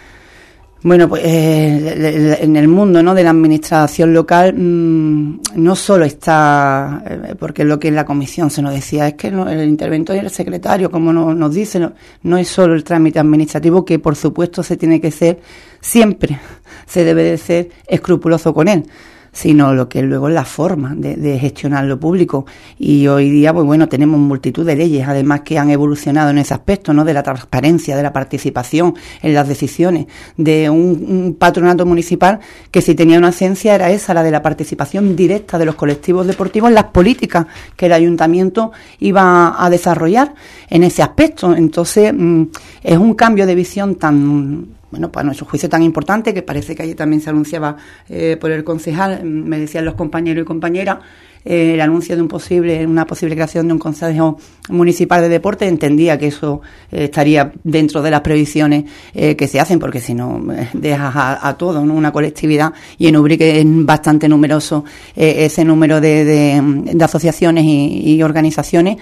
bueno, 0.84 1.08
pues 1.08 1.22
eh, 1.24 2.38
en 2.40 2.56
el 2.56 2.66
mundo 2.66 3.02
¿no? 3.02 3.14
de 3.14 3.22
la 3.22 3.30
administración 3.30 4.12
local 4.12 4.54
mm, 4.54 5.40
no 5.54 5.76
solo 5.76 6.04
está, 6.04 7.04
eh, 7.06 7.34
porque 7.38 7.64
lo 7.64 7.78
que 7.78 7.88
en 7.88 7.94
la 7.94 8.04
comisión 8.04 8.50
se 8.50 8.62
nos 8.62 8.74
decía 8.74 9.06
es 9.06 9.14
que 9.14 9.28
el 9.28 9.68
interventor 9.68 10.16
y 10.16 10.18
el 10.18 10.30
secretario, 10.30 10.90
como 10.90 11.12
nos 11.12 11.54
dice, 11.54 11.78
no, 11.78 11.92
no, 12.22 12.36
es 12.36 12.48
solo 12.48 12.74
el 12.74 12.82
trámite 12.82 13.20
administrativo 13.20 13.84
que 13.84 13.98
por 14.00 14.16
supuesto 14.16 14.62
se 14.62 14.76
tiene 14.76 15.00
que 15.00 15.10
ser 15.12 15.40
siempre, 15.80 16.40
se 16.86 17.04
debe 17.04 17.22
de 17.22 17.38
ser 17.38 17.70
escrupuloso 17.86 18.52
con 18.52 18.66
él 18.66 18.84
sino 19.32 19.72
lo 19.72 19.88
que 19.88 20.02
luego 20.02 20.28
es 20.28 20.34
la 20.34 20.44
forma 20.44 20.94
de, 20.94 21.38
gestionar 21.38 21.84
lo 21.84 21.98
público. 21.98 22.44
Y 22.78 23.06
hoy 23.06 23.30
día, 23.30 23.52
pues 23.52 23.64
bueno, 23.64 23.88
tenemos 23.88 24.20
multitud 24.20 24.66
de 24.66 24.76
leyes, 24.76 25.08
además 25.08 25.40
que 25.40 25.58
han 25.58 25.70
evolucionado 25.70 26.30
en 26.30 26.38
ese 26.38 26.52
aspecto, 26.52 26.92
¿no? 26.92 27.04
De 27.04 27.14
la 27.14 27.22
transparencia, 27.22 27.96
de 27.96 28.02
la 28.02 28.12
participación 28.12 28.94
en 29.22 29.32
las 29.34 29.48
decisiones, 29.48 30.06
de 30.36 30.68
un, 30.68 31.36
patronato 31.38 31.86
municipal 31.86 32.40
que 32.70 32.82
si 32.82 32.94
tenía 32.94 33.18
una 33.18 33.30
esencia 33.30 33.74
era 33.74 33.90
esa, 33.90 34.12
la 34.12 34.22
de 34.22 34.30
la 34.30 34.42
participación 34.42 35.16
directa 35.16 35.58
de 35.58 35.64
los 35.64 35.76
colectivos 35.76 36.26
deportivos 36.26 36.68
en 36.68 36.74
las 36.74 36.84
políticas 36.84 37.46
que 37.76 37.86
el 37.86 37.92
ayuntamiento 37.92 38.72
iba 38.98 39.54
a 39.64 39.70
desarrollar 39.70 40.34
en 40.68 40.84
ese 40.84 41.02
aspecto. 41.02 41.54
Entonces, 41.54 42.12
mm, 42.14 42.44
es 42.82 42.98
un 42.98 43.14
cambio 43.14 43.46
de 43.46 43.54
visión 43.54 43.94
tan 43.94 44.81
bueno, 44.92 45.10
para 45.10 45.24
nuestro 45.24 45.46
juicio 45.46 45.70
tan 45.70 45.82
importante, 45.82 46.34
que 46.34 46.42
parece 46.42 46.76
que 46.76 46.82
allí 46.82 46.94
también 46.94 47.22
se 47.22 47.30
anunciaba 47.30 47.78
eh, 48.10 48.36
por 48.38 48.50
el 48.50 48.62
concejal, 48.62 49.24
me 49.24 49.58
decían 49.58 49.86
los 49.86 49.94
compañeros 49.94 50.42
y 50.42 50.44
compañeras, 50.44 50.98
eh, 51.46 51.72
el 51.72 51.80
anuncio 51.80 52.14
de 52.14 52.20
un 52.20 52.28
posible, 52.28 52.86
una 52.86 53.06
posible 53.06 53.34
creación 53.34 53.68
de 53.68 53.72
un 53.72 53.78
Consejo 53.78 54.36
Municipal 54.68 55.22
de 55.22 55.30
Deporte, 55.30 55.66
entendía 55.66 56.18
que 56.18 56.26
eso 56.26 56.60
eh, 56.92 57.04
estaría 57.04 57.52
dentro 57.64 58.02
de 58.02 58.10
las 58.10 58.20
previsiones 58.20 58.84
que 59.14 59.48
se 59.48 59.58
hacen, 59.58 59.78
porque 59.78 59.98
si 59.98 60.12
no 60.12 60.44
dejas 60.74 61.14
a, 61.16 61.56
todo, 61.56 61.80
una 61.80 62.12
colectividad, 62.12 62.74
y 62.98 63.06
en 63.06 63.16
Ubrique 63.16 63.60
es 63.60 63.66
bastante 63.66 64.28
numeroso 64.28 64.84
ese 65.16 65.64
número 65.64 66.02
de, 66.02 66.94
asociaciones 67.00 67.64
y, 67.64 68.22
organizaciones 68.22 68.98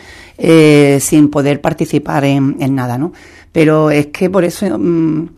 sin 1.03 1.31
poder 1.31 1.61
participar 1.61 2.25
en, 2.25 2.75
nada, 2.75 2.97
¿no? 2.97 3.13
Pero 3.51 3.91
es 3.91 4.07
que 4.07 4.31
por 4.31 4.45
eso... 4.45 4.79
Mm, 4.79 5.29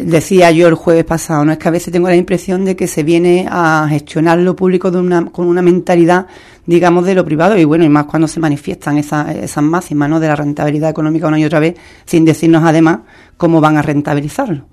decía 0.00 0.50
yo 0.50 0.66
el 0.68 0.74
jueves 0.74 1.04
pasado, 1.04 1.44
no 1.44 1.52
es 1.52 1.58
que 1.58 1.68
a 1.68 1.70
veces 1.70 1.92
tengo 1.92 2.08
la 2.08 2.16
impresión 2.16 2.64
de 2.64 2.76
que 2.76 2.86
se 2.86 3.02
viene 3.02 3.46
a 3.48 3.86
gestionar 3.88 4.38
lo 4.38 4.56
público 4.56 4.90
de 4.90 4.98
una, 4.98 5.26
con 5.26 5.46
una 5.46 5.62
mentalidad, 5.62 6.26
digamos, 6.66 7.04
de 7.06 7.14
lo 7.14 7.24
privado 7.24 7.56
y 7.56 7.64
bueno, 7.64 7.84
y 7.84 7.88
más 7.88 8.06
cuando 8.06 8.28
se 8.28 8.40
manifiestan 8.40 8.98
esas, 8.98 9.34
esas 9.36 9.62
máximas, 9.62 10.10
¿no? 10.10 10.20
De 10.20 10.28
la 10.28 10.36
rentabilidad 10.36 10.90
económica 10.90 11.28
una 11.28 11.38
y 11.38 11.44
otra 11.44 11.60
vez, 11.60 11.76
sin 12.04 12.24
decirnos 12.24 12.62
además 12.64 13.00
cómo 13.36 13.60
van 13.60 13.76
a 13.76 13.82
rentabilizarlo. 13.82 14.66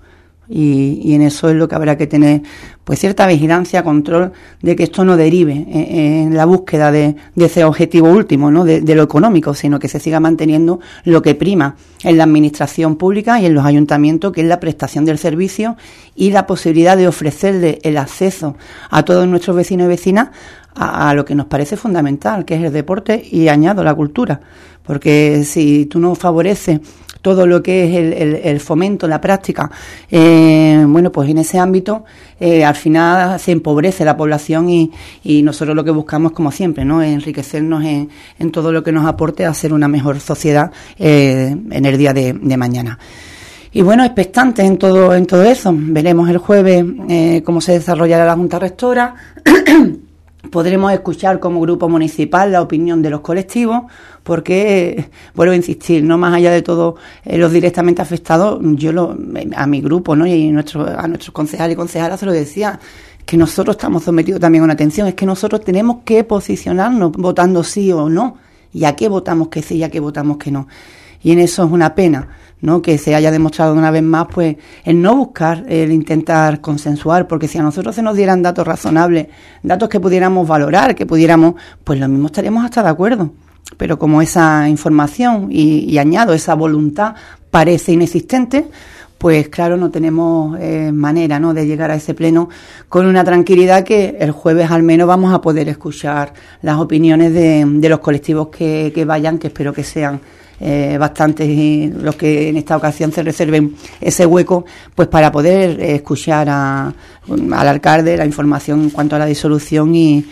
Y, 0.54 1.14
en 1.14 1.22
eso 1.22 1.48
es 1.48 1.56
lo 1.56 1.66
que 1.66 1.74
habrá 1.74 1.96
que 1.96 2.06
tener 2.06 2.42
pues 2.84 2.98
cierta 2.98 3.26
vigilancia, 3.26 3.82
control 3.82 4.32
de 4.60 4.76
que 4.76 4.82
esto 4.82 5.02
no 5.02 5.16
derive 5.16 5.66
en, 5.70 6.36
la 6.36 6.44
búsqueda 6.44 6.92
de, 6.92 7.16
ese 7.36 7.64
objetivo 7.64 8.10
último, 8.10 8.50
¿no? 8.50 8.64
De, 8.64 8.94
lo 8.94 9.02
económico, 9.02 9.54
sino 9.54 9.78
que 9.78 9.88
se 9.88 9.98
siga 9.98 10.20
manteniendo 10.20 10.80
lo 11.04 11.22
que 11.22 11.34
prima 11.34 11.76
en 12.04 12.18
la 12.18 12.24
administración 12.24 12.96
pública 12.96 13.40
y 13.40 13.46
en 13.46 13.54
los 13.54 13.64
ayuntamientos, 13.64 14.32
que 14.32 14.42
es 14.42 14.46
la 14.46 14.60
prestación 14.60 15.06
del 15.06 15.16
servicio 15.16 15.76
y 16.14 16.32
la 16.32 16.46
posibilidad 16.46 16.98
de 16.98 17.08
ofrecerle 17.08 17.78
el 17.82 17.96
acceso 17.96 18.56
a 18.90 19.04
todos 19.04 19.26
nuestros 19.26 19.56
vecinos 19.56 19.86
y 19.86 19.88
vecinas 19.88 20.28
a, 20.74 21.08
a 21.08 21.14
lo 21.14 21.24
que 21.24 21.34
nos 21.34 21.46
parece 21.46 21.78
fundamental, 21.78 22.44
que 22.44 22.56
es 22.56 22.62
el 22.62 22.72
deporte 22.72 23.24
y 23.30 23.48
añado 23.48 23.82
la 23.82 23.94
cultura. 23.94 24.40
Porque 24.82 25.44
si 25.44 25.86
tú 25.86 25.98
no 25.98 26.14
favoreces 26.14 26.80
todo 27.22 27.46
lo 27.46 27.62
que 27.62 27.84
es 27.84 28.44
el, 28.44 28.60
fomento, 28.60 29.06
la 29.06 29.20
práctica, 29.20 29.70
eh, 30.10 30.84
bueno, 30.86 31.10
pues 31.12 31.30
en 31.30 31.38
ese 31.38 31.58
ámbito 31.58 32.04
eh, 32.38 32.64
al 32.64 32.74
final 32.74 33.38
se 33.38 33.52
empobrece 33.52 34.04
la 34.04 34.16
población 34.16 34.68
y, 34.68 34.90
nosotros 35.42 35.74
lo 35.74 35.84
que 35.84 35.92
buscamos, 35.92 36.32
como 36.32 36.50
siempre, 36.50 36.84
¿no? 36.84 37.02
Enriquecernos 37.02 37.84
en, 37.84 38.50
todo 38.50 38.72
lo 38.72 38.82
que 38.82 38.92
nos 38.92 39.06
aporte 39.06 39.46
a 39.46 39.54
ser 39.54 39.72
una 39.72 39.88
mejor 39.88 40.20
sociedad 40.20 40.70
eh, 40.98 41.56
en 41.70 41.86
el 41.86 41.96
día 41.96 42.12
de, 42.12 42.34
mañana. 42.56 42.98
Y 43.72 43.80
bueno, 43.82 44.04
expectantes 44.04 44.66
en 44.66 44.76
todo, 44.76 45.14
en 45.14 45.24
todo 45.24 45.44
eso. 45.44 45.72
Veremos 45.74 46.28
el 46.28 46.38
jueves 46.38 46.84
cómo 47.44 47.60
se 47.60 47.72
desarrollará 47.72 48.26
la 48.26 48.34
Junta 48.34 48.58
Rectora. 48.58 49.14
podremos 50.50 50.92
escuchar 50.92 51.40
como 51.40 51.60
grupo 51.60 51.88
municipal 51.88 52.52
la 52.52 52.62
opinión 52.62 53.02
de 53.02 53.10
los 53.10 53.20
colectivos, 53.20 53.82
porque, 54.22 55.08
vuelvo 55.34 55.52
a 55.52 55.56
insistir, 55.56 56.02
no 56.02 56.18
más 56.18 56.34
allá 56.34 56.50
de 56.50 56.62
todos 56.62 56.96
eh, 57.24 57.38
los 57.38 57.52
directamente 57.52 58.02
afectados, 58.02 58.58
yo 58.62 58.92
lo, 58.92 59.16
a 59.56 59.66
mi 59.66 59.80
grupo 59.80 60.16
¿no? 60.16 60.26
y 60.26 60.50
nuestro, 60.50 60.86
a 60.86 61.06
nuestros 61.08 61.32
concejales 61.32 61.74
y 61.74 61.76
concejalas 61.76 62.20
se 62.20 62.26
lo 62.26 62.32
decía, 62.32 62.78
que 63.24 63.36
nosotros 63.36 63.76
estamos 63.76 64.02
sometidos 64.02 64.40
también 64.40 64.62
a 64.62 64.64
una 64.64 64.74
atención, 64.74 65.06
es 65.06 65.14
que 65.14 65.26
nosotros 65.26 65.62
tenemos 65.62 65.98
que 66.04 66.24
posicionarnos 66.24 67.12
votando 67.12 67.62
sí 67.62 67.92
o 67.92 68.08
no, 68.08 68.36
y 68.72 68.84
a 68.84 68.96
qué 68.96 69.08
votamos 69.08 69.48
que 69.48 69.62
sí 69.62 69.76
y 69.76 69.82
a 69.84 69.90
qué 69.90 70.00
votamos 70.00 70.38
que 70.38 70.50
no. 70.50 70.66
Y 71.22 71.30
en 71.30 71.38
eso 71.38 71.64
es 71.64 71.70
una 71.70 71.94
pena 71.94 72.28
¿no? 72.62 72.80
que 72.80 72.96
se 72.96 73.14
haya 73.14 73.30
demostrado 73.30 73.74
una 73.74 73.90
vez 73.90 74.02
más 74.02 74.28
pues 74.32 74.56
el 74.84 75.02
no 75.02 75.16
buscar, 75.16 75.64
el 75.68 75.92
intentar 75.92 76.60
consensuar, 76.60 77.28
porque 77.28 77.48
si 77.48 77.58
a 77.58 77.62
nosotros 77.62 77.94
se 77.94 78.02
nos 78.02 78.16
dieran 78.16 78.42
datos 78.42 78.66
razonables, 78.66 79.26
datos 79.62 79.88
que 79.88 80.00
pudiéramos 80.00 80.48
valorar, 80.48 80.94
que 80.94 81.04
pudiéramos, 81.04 81.56
pues 81.84 82.00
lo 82.00 82.08
mismo 82.08 82.26
estaríamos 82.26 82.64
hasta 82.64 82.82
de 82.82 82.88
acuerdo. 82.88 83.32
Pero 83.76 83.98
como 83.98 84.22
esa 84.22 84.68
información 84.68 85.48
y, 85.50 85.98
añado 85.98 86.34
esa 86.34 86.54
voluntad 86.54 87.14
parece 87.50 87.92
inexistente, 87.92 88.68
pues 89.18 89.48
claro, 89.48 89.76
no 89.76 89.90
tenemos 89.90 90.58
eh, 90.60 90.90
manera 90.92 91.38
¿no? 91.38 91.54
de 91.54 91.66
llegar 91.66 91.90
a 91.90 91.94
ese 91.94 92.12
pleno 92.12 92.48
con 92.88 93.06
una 93.06 93.24
tranquilidad 93.24 93.84
que 93.84 94.16
el 94.18 94.32
jueves 94.32 94.70
al 94.70 94.82
menos 94.82 95.06
vamos 95.06 95.32
a 95.32 95.40
poder 95.40 95.68
escuchar 95.68 96.32
las 96.60 96.78
opiniones 96.78 97.32
de, 97.32 97.64
de 97.64 97.88
los 97.88 98.00
colectivos 98.00 98.48
que, 98.48 98.92
que 98.94 99.04
vayan, 99.04 99.38
que 99.38 99.46
espero 99.48 99.72
que 99.72 99.84
sean 99.84 100.20
eh, 100.62 100.96
bastantes 100.96 101.92
los 101.92 102.14
que 102.14 102.48
en 102.48 102.56
esta 102.56 102.76
ocasión 102.76 103.10
se 103.10 103.22
reserven 103.22 103.74
ese 104.00 104.24
hueco, 104.24 104.64
pues 104.94 105.08
para 105.08 105.32
poder 105.32 105.80
escuchar 105.80 106.48
a, 106.48 106.86
al 107.52 107.68
alcalde 107.68 108.16
la 108.16 108.24
información 108.24 108.82
en 108.82 108.90
cuanto 108.90 109.16
a 109.16 109.18
la 109.18 109.26
disolución 109.26 109.94
y, 109.94 110.24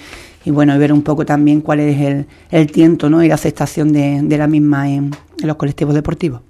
y 0.44 0.50
bueno, 0.50 0.74
y 0.74 0.78
ver 0.78 0.92
un 0.92 1.02
poco 1.02 1.26
también 1.26 1.61
cuál 1.61 1.81
es 1.81 2.00
el, 2.00 2.26
el 2.50 2.70
tiento 2.70 3.11
¿no? 3.11 3.24
y 3.24 3.28
la 3.28 3.35
aceptación 3.35 3.92
de, 3.92 4.20
de 4.22 4.38
la 4.38 4.46
misma 4.46 4.88
en, 4.88 5.11
los 5.42 5.57
colectivos 5.57 5.94
deportivos. 5.94 6.42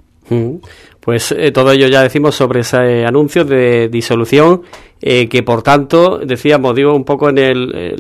Pues 1.00 1.32
eh, 1.32 1.50
todo 1.50 1.72
ello 1.72 1.88
ya 1.88 2.02
decimos 2.02 2.36
sobre 2.36 2.60
ese 2.60 3.04
anuncio 3.04 3.44
de 3.44 3.88
disolución, 3.88 4.62
eh, 5.00 5.28
que 5.28 5.42
por 5.42 5.62
tanto, 5.62 6.18
decíamos, 6.18 6.76
digo 6.76 6.94
un 6.94 7.04
poco 7.04 7.30
en 7.30 7.38
el, 7.38 7.96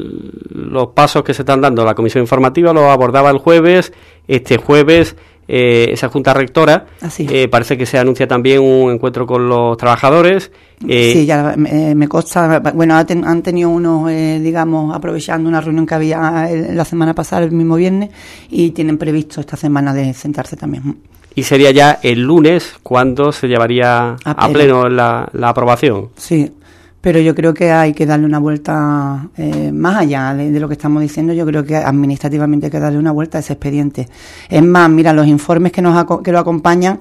los 0.50 0.88
pasos 0.88 1.24
que 1.24 1.34
se 1.34 1.42
están 1.42 1.60
dando. 1.60 1.84
La 1.84 1.94
comisión 1.94 2.22
informativa 2.22 2.72
lo 2.72 2.88
abordaba 2.90 3.30
el 3.30 3.38
jueves, 3.38 3.92
este 4.28 4.58
jueves 4.58 5.16
eh, 5.52 5.90
esa 5.92 6.08
junta 6.08 6.32
rectora. 6.32 6.86
Eh, 7.18 7.48
parece 7.48 7.76
que 7.76 7.84
se 7.84 7.98
anuncia 7.98 8.28
también 8.28 8.60
un 8.60 8.92
encuentro 8.92 9.26
con 9.26 9.48
los 9.48 9.76
trabajadores. 9.76 10.52
Eh, 10.86 11.12
sí, 11.12 11.26
ya 11.26 11.54
me 11.56 12.06
consta. 12.06 12.60
Bueno, 12.72 12.94
han 12.94 13.42
tenido 13.42 13.68
unos, 13.68 14.08
digamos, 14.08 14.94
aprovechando 14.94 15.48
una 15.48 15.60
reunión 15.60 15.86
que 15.86 15.94
había 15.96 16.48
la 16.52 16.84
semana 16.84 17.14
pasada, 17.14 17.42
el 17.42 17.50
mismo 17.50 17.74
viernes, 17.74 18.10
y 18.48 18.70
tienen 18.70 18.96
previsto 18.96 19.40
esta 19.40 19.56
semana 19.56 19.92
de 19.92 20.14
sentarse 20.14 20.56
también. 20.56 20.98
Y 21.34 21.42
sería 21.42 21.72
ya 21.72 21.98
el 22.02 22.22
lunes 22.22 22.74
cuando 22.82 23.32
se 23.32 23.48
llevaría 23.48 24.16
a 24.24 24.48
pleno, 24.50 24.88
la, 24.88 25.28
la 25.32 25.48
aprobación. 25.48 26.10
Sí, 26.16 26.52
pero 27.00 27.18
yo 27.20 27.34
creo 27.34 27.54
que 27.54 27.70
hay 27.72 27.94
que 27.94 28.06
darle 28.06 28.26
una 28.26 28.38
vuelta 28.38 29.28
eh, 29.36 29.72
más 29.72 29.96
allá 29.96 30.34
de, 30.34 30.58
lo 30.60 30.68
que 30.68 30.74
estamos 30.74 31.02
diciendo. 31.02 31.32
Yo 31.32 31.46
creo 31.46 31.64
que 31.64 31.76
administrativamente 31.76 32.66
hay 32.66 32.70
que 32.70 32.80
darle 32.80 32.98
una 32.98 33.12
vuelta 33.12 33.38
a 33.38 33.40
ese 33.40 33.54
expediente. 33.54 34.08
Es 34.48 34.62
más, 34.62 34.90
mira, 34.90 35.12
los 35.12 35.26
informes 35.26 35.72
que 35.72 35.82
nos 35.82 36.22
que 36.22 36.32
lo 36.32 36.38
acompañan 36.38 37.00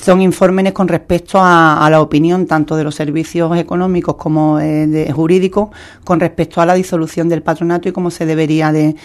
son 0.00 0.22
informes 0.22 0.72
con 0.72 0.88
respecto 0.88 1.38
a, 1.40 1.86
la 1.90 2.00
opinión 2.00 2.46
tanto 2.46 2.76
de 2.76 2.84
los 2.84 2.94
servicios 2.94 3.56
económicos 3.58 4.16
como 4.16 4.58
eh, 4.58 4.86
de 4.86 5.12
jurídicos 5.12 5.68
con 6.04 6.20
respecto 6.20 6.60
a 6.60 6.66
la 6.66 6.74
disolución 6.74 7.28
del 7.28 7.42
patronato 7.42 7.88
y 7.88 7.92
cómo 7.92 8.10
se 8.10 8.24
debería 8.24 8.72
de, 8.72 8.96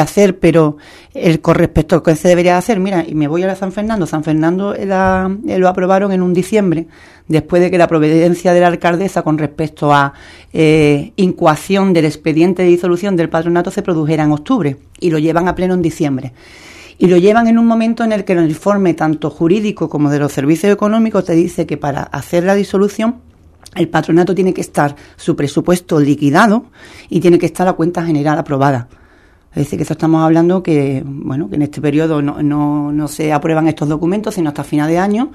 hacer, 0.00 0.38
pero 0.38 0.76
el 1.14 1.40
con 1.40 1.56
respecto 1.56 1.96
a 1.96 2.02
que 2.02 2.14
se 2.14 2.28
debería 2.28 2.56
hacer, 2.58 2.78
mira, 2.78 3.04
y 3.06 3.14
me 3.14 3.26
voy 3.26 3.42
a 3.42 3.56
San 3.56 3.72
Fernando, 3.72 4.06
San 4.06 4.22
Fernando 4.22 4.74
eh, 4.74 4.86
lo 4.86 5.68
aprobaron 5.68 6.12
en 6.12 6.22
un 6.22 6.32
diciembre, 6.32 6.86
después 7.28 7.62
de 7.62 7.70
que 7.70 7.78
la 7.78 7.88
providencia 7.88 8.52
de 8.52 8.60
la 8.60 8.68
alcaldesa 8.68 9.22
con 9.22 9.38
respecto 9.38 9.92
a 9.92 10.12
eh, 10.52 11.12
incoación 11.16 11.92
del 11.92 12.04
expediente 12.04 12.62
de 12.62 12.68
disolución 12.68 13.16
del 13.16 13.28
patronato 13.28 13.70
se 13.70 13.82
produjera 13.82 14.24
en 14.24 14.32
octubre 14.32 14.76
y 15.00 15.10
lo 15.10 15.18
llevan 15.18 15.48
a 15.48 15.54
pleno 15.54 15.74
en 15.74 15.82
diciembre 15.82 16.32
y 16.98 17.08
lo 17.08 17.16
llevan 17.18 17.46
en 17.46 17.58
un 17.58 17.66
momento 17.66 18.04
en 18.04 18.12
el 18.12 18.24
que 18.24 18.32
el 18.32 18.48
informe 18.48 18.94
tanto 18.94 19.30
jurídico 19.30 19.88
como 19.88 20.10
de 20.10 20.18
los 20.18 20.32
servicios 20.32 20.72
económicos 20.72 21.24
te 21.24 21.34
dice 21.34 21.66
que 21.66 21.76
para 21.76 22.02
hacer 22.02 22.44
la 22.44 22.54
disolución 22.54 23.16
el 23.74 23.88
patronato 23.88 24.34
tiene 24.34 24.54
que 24.54 24.62
estar 24.62 24.96
su 25.16 25.36
presupuesto 25.36 26.00
liquidado 26.00 26.66
y 27.10 27.20
tiene 27.20 27.38
que 27.38 27.46
estar 27.46 27.66
la 27.66 27.74
cuenta 27.74 28.04
general 28.04 28.38
aprobada. 28.38 28.88
Es 29.50 29.64
decir, 29.64 29.78
que 29.78 29.84
eso 29.84 29.94
estamos 29.94 30.22
hablando 30.22 30.62
que, 30.62 31.02
bueno, 31.04 31.48
que 31.48 31.56
en 31.56 31.62
este 31.62 31.80
periodo 31.80 32.20
no, 32.20 32.42
no, 32.42 32.92
no 32.92 33.08
se 33.08 33.32
aprueban 33.32 33.68
estos 33.68 33.88
documentos, 33.88 34.34
sino 34.34 34.48
hasta 34.48 34.64
final 34.64 34.88
de 34.88 34.98
año, 34.98 35.32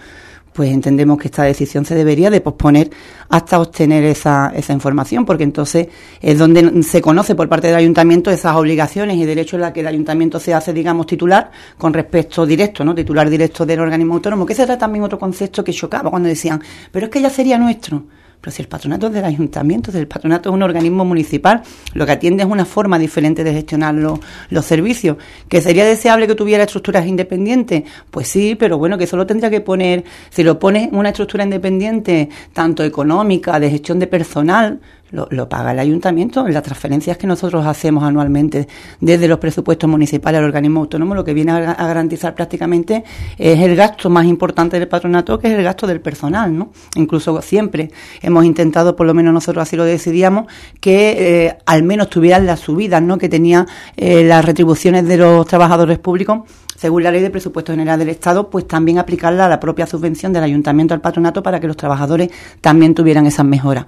pues 0.53 0.71
entendemos 0.71 1.17
que 1.17 1.27
esta 1.27 1.43
decisión 1.43 1.85
se 1.85 1.95
debería 1.95 2.29
de 2.29 2.41
posponer 2.41 2.89
hasta 3.29 3.59
obtener 3.59 4.03
esa, 4.03 4.51
esa 4.55 4.73
información, 4.73 5.25
porque 5.25 5.43
entonces 5.43 5.87
es 6.21 6.37
donde 6.37 6.83
se 6.83 7.01
conoce 7.01 7.35
por 7.35 7.47
parte 7.47 7.67
del 7.67 7.75
ayuntamiento 7.77 8.31
esas 8.31 8.55
obligaciones 8.55 9.17
y 9.17 9.25
derechos 9.25 9.53
en 9.53 9.61
las 9.61 9.71
que 9.71 9.79
el 9.79 9.87
ayuntamiento 9.87 10.39
se 10.39 10.53
hace, 10.53 10.73
digamos, 10.73 11.05
titular 11.05 11.51
con 11.77 11.93
respecto 11.93 12.45
directo, 12.45 12.83
¿no? 12.83 12.93
Titular 12.93 13.29
directo 13.29 13.65
del 13.65 13.79
organismo 13.79 14.15
autónomo, 14.15 14.45
que 14.45 14.53
ese 14.53 14.63
era 14.63 14.77
también 14.77 15.03
otro 15.03 15.17
concepto 15.17 15.63
que 15.63 15.71
chocaba 15.71 16.09
cuando 16.09 16.29
decían, 16.29 16.61
pero 16.91 17.05
es 17.05 17.11
que 17.11 17.21
ya 17.21 17.29
sería 17.29 17.57
nuestro. 17.57 18.03
Pero 18.41 18.51
si 18.51 18.63
el 18.63 18.67
patronato 18.67 19.07
es 19.07 19.13
del 19.13 19.23
ayuntamiento, 19.23 19.91
si 19.91 19.99
el 19.99 20.07
patronato 20.07 20.49
es 20.49 20.55
un 20.55 20.63
organismo 20.63 21.05
municipal, 21.05 21.61
lo 21.93 22.05
que 22.07 22.11
atiende 22.11 22.41
es 22.41 22.49
una 22.49 22.65
forma 22.65 22.97
diferente 22.97 23.43
de 23.43 23.53
gestionar 23.53 23.93
los, 23.93 24.65
servicios. 24.65 25.17
¿Que 25.47 25.61
sería 25.61 25.85
deseable 25.85 26.25
que 26.25 26.33
tuviera 26.33 26.63
estructuras 26.63 27.05
independientes? 27.05 27.83
Pues 28.09 28.27
sí, 28.27 28.55
pero 28.55 28.79
bueno, 28.79 28.97
que 28.97 29.05
solo 29.05 29.27
tendría 29.27 29.51
que 29.51 29.61
poner, 29.61 30.03
si 30.31 30.43
lo 30.43 30.57
pones 30.57 30.89
una 30.91 31.09
estructura 31.09 31.43
independiente, 31.43 32.29
tanto 32.51 32.83
económica, 32.83 33.59
de 33.59 33.69
gestión 33.69 33.99
de 33.99 34.07
personal, 34.07 34.79
lo, 35.11 35.49
paga 35.49 35.71
el 35.71 35.79
ayuntamiento 35.79 36.45
en 36.47 36.53
las 36.53 36.63
transferencias 36.63 37.17
que 37.17 37.27
nosotros 37.27 37.65
hacemos 37.65 38.03
anualmente 38.03 38.67
desde 38.99 39.27
los 39.27 39.39
presupuestos 39.39 39.89
municipales 39.89 40.39
al 40.39 40.45
organismo 40.45 40.81
autónomo, 40.81 41.15
lo 41.15 41.23
que 41.23 41.33
viene 41.33 41.51
a, 41.51 41.73
garantizar 41.73 42.33
prácticamente 42.33 43.03
es 43.37 43.59
el 43.59 43.75
gasto 43.75 44.09
más 44.09 44.25
importante 44.25 44.79
del 44.79 44.87
patronato, 44.87 45.37
que 45.39 45.47
es 45.47 45.53
el 45.53 45.63
gasto 45.63 45.87
del 45.87 46.01
personal, 46.01 46.57
¿no? 46.57 46.71
Incluso 46.95 47.41
siempre 47.41 47.91
hemos 48.21 48.45
intentado, 48.45 48.95
por 48.95 49.05
lo 49.05 49.13
menos 49.13 49.33
nosotros 49.33 49.63
así 49.63 49.75
lo 49.75 49.83
decidíamos, 49.83 50.45
que 50.79 51.45
eh, 51.47 51.57
al 51.65 51.83
menos 51.83 52.09
tuvieran 52.09 52.45
las 52.45 52.61
subidas, 52.61 53.01
¿no? 53.01 53.17
Que 53.17 53.29
tenía 53.29 53.65
eh, 53.97 54.23
las 54.23 54.45
retribuciones 54.45 55.07
de 55.07 55.17
los 55.17 55.45
trabajadores 55.45 55.99
públicos 55.99 56.41
según 56.81 57.03
la 57.03 57.11
ley 57.11 57.21
de 57.21 57.29
presupuesto 57.29 57.73
general 57.73 57.99
del 57.99 58.09
Estado, 58.09 58.49
pues 58.49 58.67
también 58.67 58.97
aplicarla 58.97 59.45
a 59.45 59.49
la 59.49 59.59
propia 59.59 59.85
subvención 59.85 60.33
del 60.33 60.43
ayuntamiento 60.43 60.95
al 60.95 60.99
patronato 60.99 61.43
para 61.43 61.59
que 61.59 61.67
los 61.67 61.77
trabajadores 61.77 62.31
también 62.59 62.95
tuvieran 62.95 63.27
esas 63.27 63.45
mejoras. 63.45 63.85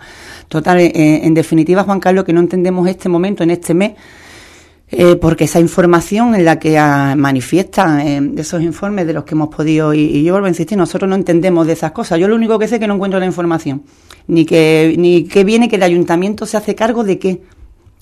Total, 0.48 0.80
eh, 0.80 0.92
en 0.94 1.34
definitiva, 1.34 1.84
Juan 1.86 2.00
Carlos, 2.00 2.24
que 2.24 2.34
no 2.34 2.40
entendemos 2.40 2.88
este 2.88 3.10
momento, 3.10 3.42
en 3.42 3.50
este 3.50 3.74
mes, 3.74 3.94
eh, 4.92 5.16
porque 5.16 5.46
esa 5.46 5.60
información 5.60 6.36
en 6.36 6.46
la 6.46 6.60
que 6.60 6.78
ah, 6.78 7.16
manifiestan 7.18 8.00
eh, 8.00 8.32
esos 8.38 8.62
informes 8.62 9.08
de 9.08 9.14
los 9.14 9.24
que 9.24 9.34
hemos 9.34 9.50
podido, 9.50 9.92
y, 9.96 10.02
y, 10.02 10.24
yo 10.24 10.34
vuelvo 10.34 10.46
a 10.46 10.50
insistir, 10.50 10.78
nosotros 10.78 11.10
no 11.10 11.16
entendemos 11.16 11.66
de 11.66 11.74
esas 11.74 11.94
cosas. 11.94 12.20
Yo 12.20 12.28
lo 12.28 12.36
único 12.36 12.60
que 12.60 12.68
sé 12.68 12.76
es 12.76 12.80
que 12.80 12.88
no 12.88 12.94
encuentro 12.94 13.20
la 13.20 13.26
información, 13.26 13.82
ni 14.28 14.46
que, 14.46 14.94
ni 15.00 15.24
que 15.24 15.44
viene 15.44 15.68
que 15.68 15.78
el 15.78 15.84
ayuntamiento 15.84 16.46
se 16.46 16.58
hace 16.58 16.76
cargo 16.76 17.04
de 17.04 17.18
qué 17.18 17.42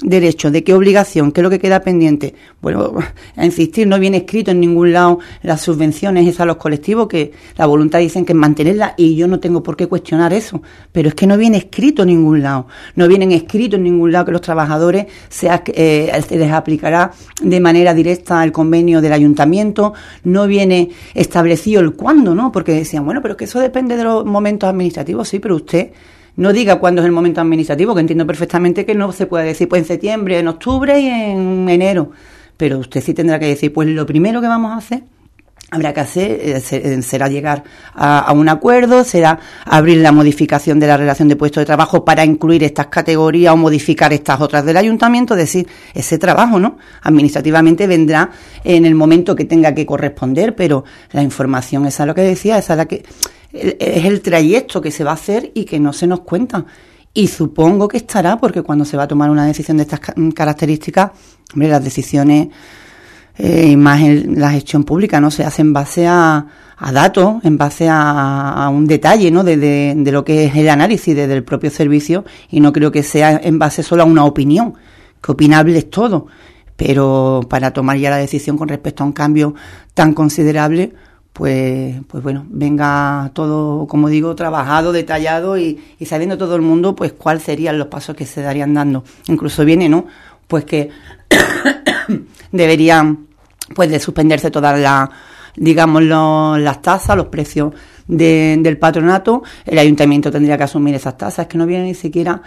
derecho, 0.01 0.51
de 0.51 0.63
qué 0.63 0.73
obligación, 0.73 1.31
qué 1.31 1.41
es 1.41 1.43
lo 1.43 1.49
que 1.49 1.59
queda 1.59 1.81
pendiente. 1.81 2.33
Bueno, 2.61 2.93
a 3.35 3.45
insistir, 3.45 3.87
no 3.87 3.99
viene 3.99 4.17
escrito 4.17 4.51
en 4.51 4.59
ningún 4.59 4.93
lado 4.93 5.19
las 5.43 5.61
subvenciones 5.61 6.27
esas 6.27 6.41
a 6.41 6.45
los 6.45 6.57
colectivos, 6.57 7.07
que 7.07 7.31
la 7.57 7.65
voluntad 7.65 7.99
dicen 7.99 8.25
que 8.25 8.33
es 8.33 8.37
mantenerla 8.37 8.93
y 8.97 9.15
yo 9.15 9.27
no 9.27 9.39
tengo 9.39 9.61
por 9.63 9.75
qué 9.77 9.87
cuestionar 9.87 10.33
eso, 10.33 10.61
pero 10.91 11.09
es 11.09 11.15
que 11.15 11.27
no 11.27 11.37
viene 11.37 11.57
escrito 11.57 12.03
en 12.03 12.09
ningún 12.09 12.41
lado, 12.41 12.67
no 12.95 13.07
viene 13.07 13.33
escrito 13.35 13.75
en 13.75 13.83
ningún 13.83 14.11
lado 14.11 14.25
que 14.25 14.31
los 14.31 14.41
trabajadores 14.41 15.05
sea, 15.29 15.63
eh, 15.67 16.11
se 16.27 16.37
les 16.37 16.51
aplicará 16.51 17.11
de 17.41 17.59
manera 17.59 17.93
directa 17.93 18.43
el 18.43 18.51
convenio 18.51 19.01
del 19.01 19.13
ayuntamiento, 19.13 19.93
no 20.23 20.47
viene 20.47 20.89
establecido 21.13 21.81
el 21.81 21.93
cuándo, 21.93 22.35
¿no? 22.35 22.51
Porque 22.51 22.73
decían, 22.73 23.05
bueno, 23.05 23.21
pero 23.21 23.37
que 23.37 23.45
eso 23.45 23.59
depende 23.59 23.97
de 23.97 24.03
los 24.03 24.25
momentos 24.25 24.69
administrativos, 24.69 25.29
sí, 25.29 25.39
pero 25.39 25.55
usted 25.55 25.91
no 26.35 26.53
diga 26.53 26.79
cuándo 26.79 27.01
es 27.01 27.05
el 27.05 27.11
momento 27.11 27.41
administrativo, 27.41 27.93
que 27.93 28.01
entiendo 28.01 28.25
perfectamente 28.25 28.85
que 28.85 28.95
no 28.95 29.11
se 29.11 29.27
puede 29.27 29.45
decir 29.45 29.67
pues 29.67 29.81
en 29.81 29.87
septiembre, 29.87 30.39
en 30.39 30.47
octubre 30.47 30.99
y 30.99 31.07
en 31.07 31.69
enero. 31.69 32.11
Pero 32.57 32.79
usted 32.79 33.01
sí 33.01 33.13
tendrá 33.13 33.39
que 33.39 33.47
decir, 33.47 33.73
pues 33.73 33.87
lo 33.87 34.05
primero 34.05 34.41
que 34.41 34.47
vamos 34.47 34.71
a 34.71 34.77
hacer 34.77 35.03
habrá 35.71 35.93
que 35.93 36.01
hacer 36.01 36.31
eh, 36.31 36.61
eh, 36.71 37.01
será 37.01 37.29
llegar 37.29 37.63
a, 37.95 38.31
un 38.33 38.49
acuerdo, 38.49 39.05
será 39.05 39.39
abrir 39.65 39.97
la 39.99 40.11
modificación 40.11 40.79
de 40.81 40.87
la 40.87 40.97
relación 40.97 41.29
de 41.29 41.37
puesto 41.37 41.61
de 41.61 41.65
trabajo 41.65 42.03
para 42.03 42.25
incluir 42.25 42.63
estas 42.65 42.87
categorías 42.87 43.53
o 43.53 43.57
modificar 43.57 44.11
estas 44.11 44.41
otras 44.41 44.65
del 44.65 44.75
ayuntamiento, 44.75 45.33
es 45.33 45.39
decir, 45.39 45.67
ese 45.93 46.17
trabajo, 46.17 46.59
¿no? 46.59 46.77
Administrativamente 47.03 47.87
vendrá 47.87 48.31
en 48.65 48.85
el 48.85 48.95
momento 48.95 49.33
que 49.33 49.45
tenga 49.45 49.73
que 49.73 49.85
corresponder, 49.85 50.55
pero 50.55 50.83
la 51.13 51.23
información, 51.23 51.85
esa 51.85 52.03
es 52.03 52.07
lo 52.07 52.15
que 52.15 52.21
decía, 52.21 52.57
esa 52.57 52.73
es 52.73 52.77
la 52.77 52.85
que 52.85 53.03
es 53.53 54.05
el 54.05 54.21
trayecto 54.21 54.81
que 54.81 54.91
se 54.91 55.03
va 55.03 55.11
a 55.11 55.15
hacer 55.15 55.51
y 55.53 55.65
que 55.65 55.79
no 55.79 55.93
se 55.93 56.07
nos 56.07 56.21
cuenta. 56.21 56.65
Y 57.13 57.27
supongo 57.27 57.87
que 57.87 57.97
estará, 57.97 58.37
porque 58.37 58.61
cuando 58.61 58.85
se 58.85 58.95
va 58.95 59.03
a 59.03 59.07
tomar 59.07 59.29
una 59.29 59.45
decisión 59.45 59.77
de 59.77 59.83
estas 59.83 59.99
características, 60.33 61.11
hombre, 61.53 61.67
las 61.67 61.83
decisiones 61.83 62.47
eh, 63.37 63.75
más 63.75 64.01
en 64.01 64.39
la 64.39 64.51
gestión 64.51 64.83
pública, 64.83 65.19
¿no? 65.19 65.29
Se 65.31 65.43
hacen 65.43 65.67
en 65.67 65.73
base 65.73 66.07
a, 66.07 66.45
a 66.77 66.91
datos, 66.91 67.43
en 67.43 67.57
base 67.57 67.87
a, 67.89 68.69
un 68.73 68.87
detalle, 68.87 69.29
¿no? 69.29 69.43
De, 69.43 69.57
de, 69.57 70.11
lo 70.11 70.23
que 70.23 70.45
es 70.45 70.55
el 70.55 70.69
análisis 70.69 71.15
desde 71.15 71.33
el 71.33 71.43
propio 71.43 71.69
servicio 71.69 72.23
y 72.49 72.59
no 72.59 72.71
creo 72.71 72.91
que 72.91 73.03
sea 73.03 73.39
en 73.43 73.59
base 73.59 73.83
solo 73.83 74.03
a 74.03 74.05
una 74.05 74.25
opinión, 74.25 74.75
que 75.21 75.31
opinable 75.31 75.77
es 75.77 75.89
todo. 75.89 76.27
Pero 76.75 77.41
para 77.49 77.71
tomar 77.71 77.97
ya 77.97 78.09
la 78.09 78.17
decisión 78.17 78.57
con 78.57 78.67
respecto 78.67 79.03
a 79.03 79.05
un 79.05 79.13
cambio 79.13 79.53
tan 79.93 80.13
considerable, 80.13 80.93
pues, 81.33 81.95
pues 82.07 82.23
bueno, 82.23 82.45
venga 82.49 83.31
todo, 83.33 83.87
como 83.87 84.09
digo, 84.09 84.35
trabajado, 84.35 84.91
detallado 84.91 85.57
y, 85.57 85.79
y 85.97 86.05
sabiendo 86.05 86.37
todo 86.37 86.55
el 86.55 86.61
mundo, 86.61 86.95
pues 86.95 87.13
cuáles 87.13 87.43
serían 87.43 87.77
los 87.77 87.87
pasos 87.87 88.15
que 88.15 88.25
se 88.25 88.41
darían 88.41 88.73
dando. 88.73 89.03
Incluso 89.27 89.63
viene, 89.63 89.87
¿no? 89.87 90.05
Pues 90.47 90.65
que 90.65 90.89
deberían, 92.51 93.27
pues 93.73 93.89
de 93.89 93.99
suspenderse 93.99 94.51
todas 94.51 94.77
las, 94.79 95.09
digamos, 95.55 96.03
las 96.03 96.81
tasas, 96.81 97.15
los 97.15 97.27
precios 97.27 97.73
del 98.07 98.77
patronato. 98.77 99.43
El 99.65 99.79
ayuntamiento 99.79 100.31
tendría 100.31 100.57
que 100.57 100.63
asumir 100.63 100.95
esas 100.95 101.17
tasas, 101.17 101.47
que 101.47 101.57
no 101.57 101.65
viene 101.65 101.85
ni 101.85 101.95
siquiera 101.95 102.41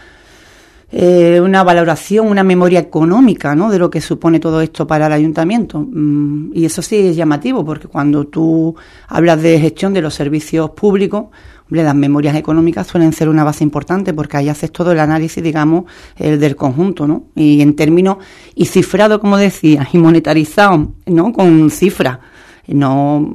eh, 0.96 1.40
una 1.40 1.64
valoración, 1.64 2.28
una 2.28 2.44
memoria 2.44 2.78
económica 2.78 3.56
¿no? 3.56 3.68
de 3.68 3.80
lo 3.80 3.90
que 3.90 4.00
supone 4.00 4.38
todo 4.38 4.60
esto 4.60 4.86
para 4.86 5.08
el 5.08 5.12
ayuntamiento. 5.12 5.80
Mm, 5.80 6.52
y 6.54 6.64
eso 6.64 6.82
sí 6.82 7.08
es 7.08 7.16
llamativo, 7.16 7.64
porque 7.64 7.88
cuando 7.88 8.28
tú 8.28 8.76
hablas 9.08 9.42
de 9.42 9.58
gestión 9.58 9.92
de 9.92 10.00
los 10.00 10.14
servicios 10.14 10.70
públicos, 10.70 11.26
las 11.68 11.96
memorias 11.96 12.36
económicas 12.36 12.86
suelen 12.86 13.12
ser 13.12 13.28
una 13.28 13.42
base 13.42 13.64
importante 13.64 14.14
porque 14.14 14.36
ahí 14.36 14.48
haces 14.48 14.70
todo 14.70 14.92
el 14.92 15.00
análisis, 15.00 15.42
digamos, 15.42 15.86
el 16.16 16.38
del 16.38 16.54
conjunto, 16.54 17.08
¿no? 17.08 17.24
Y 17.34 17.60
en 17.60 17.74
términos, 17.74 18.18
y 18.54 18.66
cifrado, 18.66 19.18
como 19.18 19.36
decías, 19.36 19.88
y 19.92 19.98
monetarizado, 19.98 20.92
¿no? 21.06 21.32
Con 21.32 21.70
cifras. 21.70 22.20
No 22.68 23.34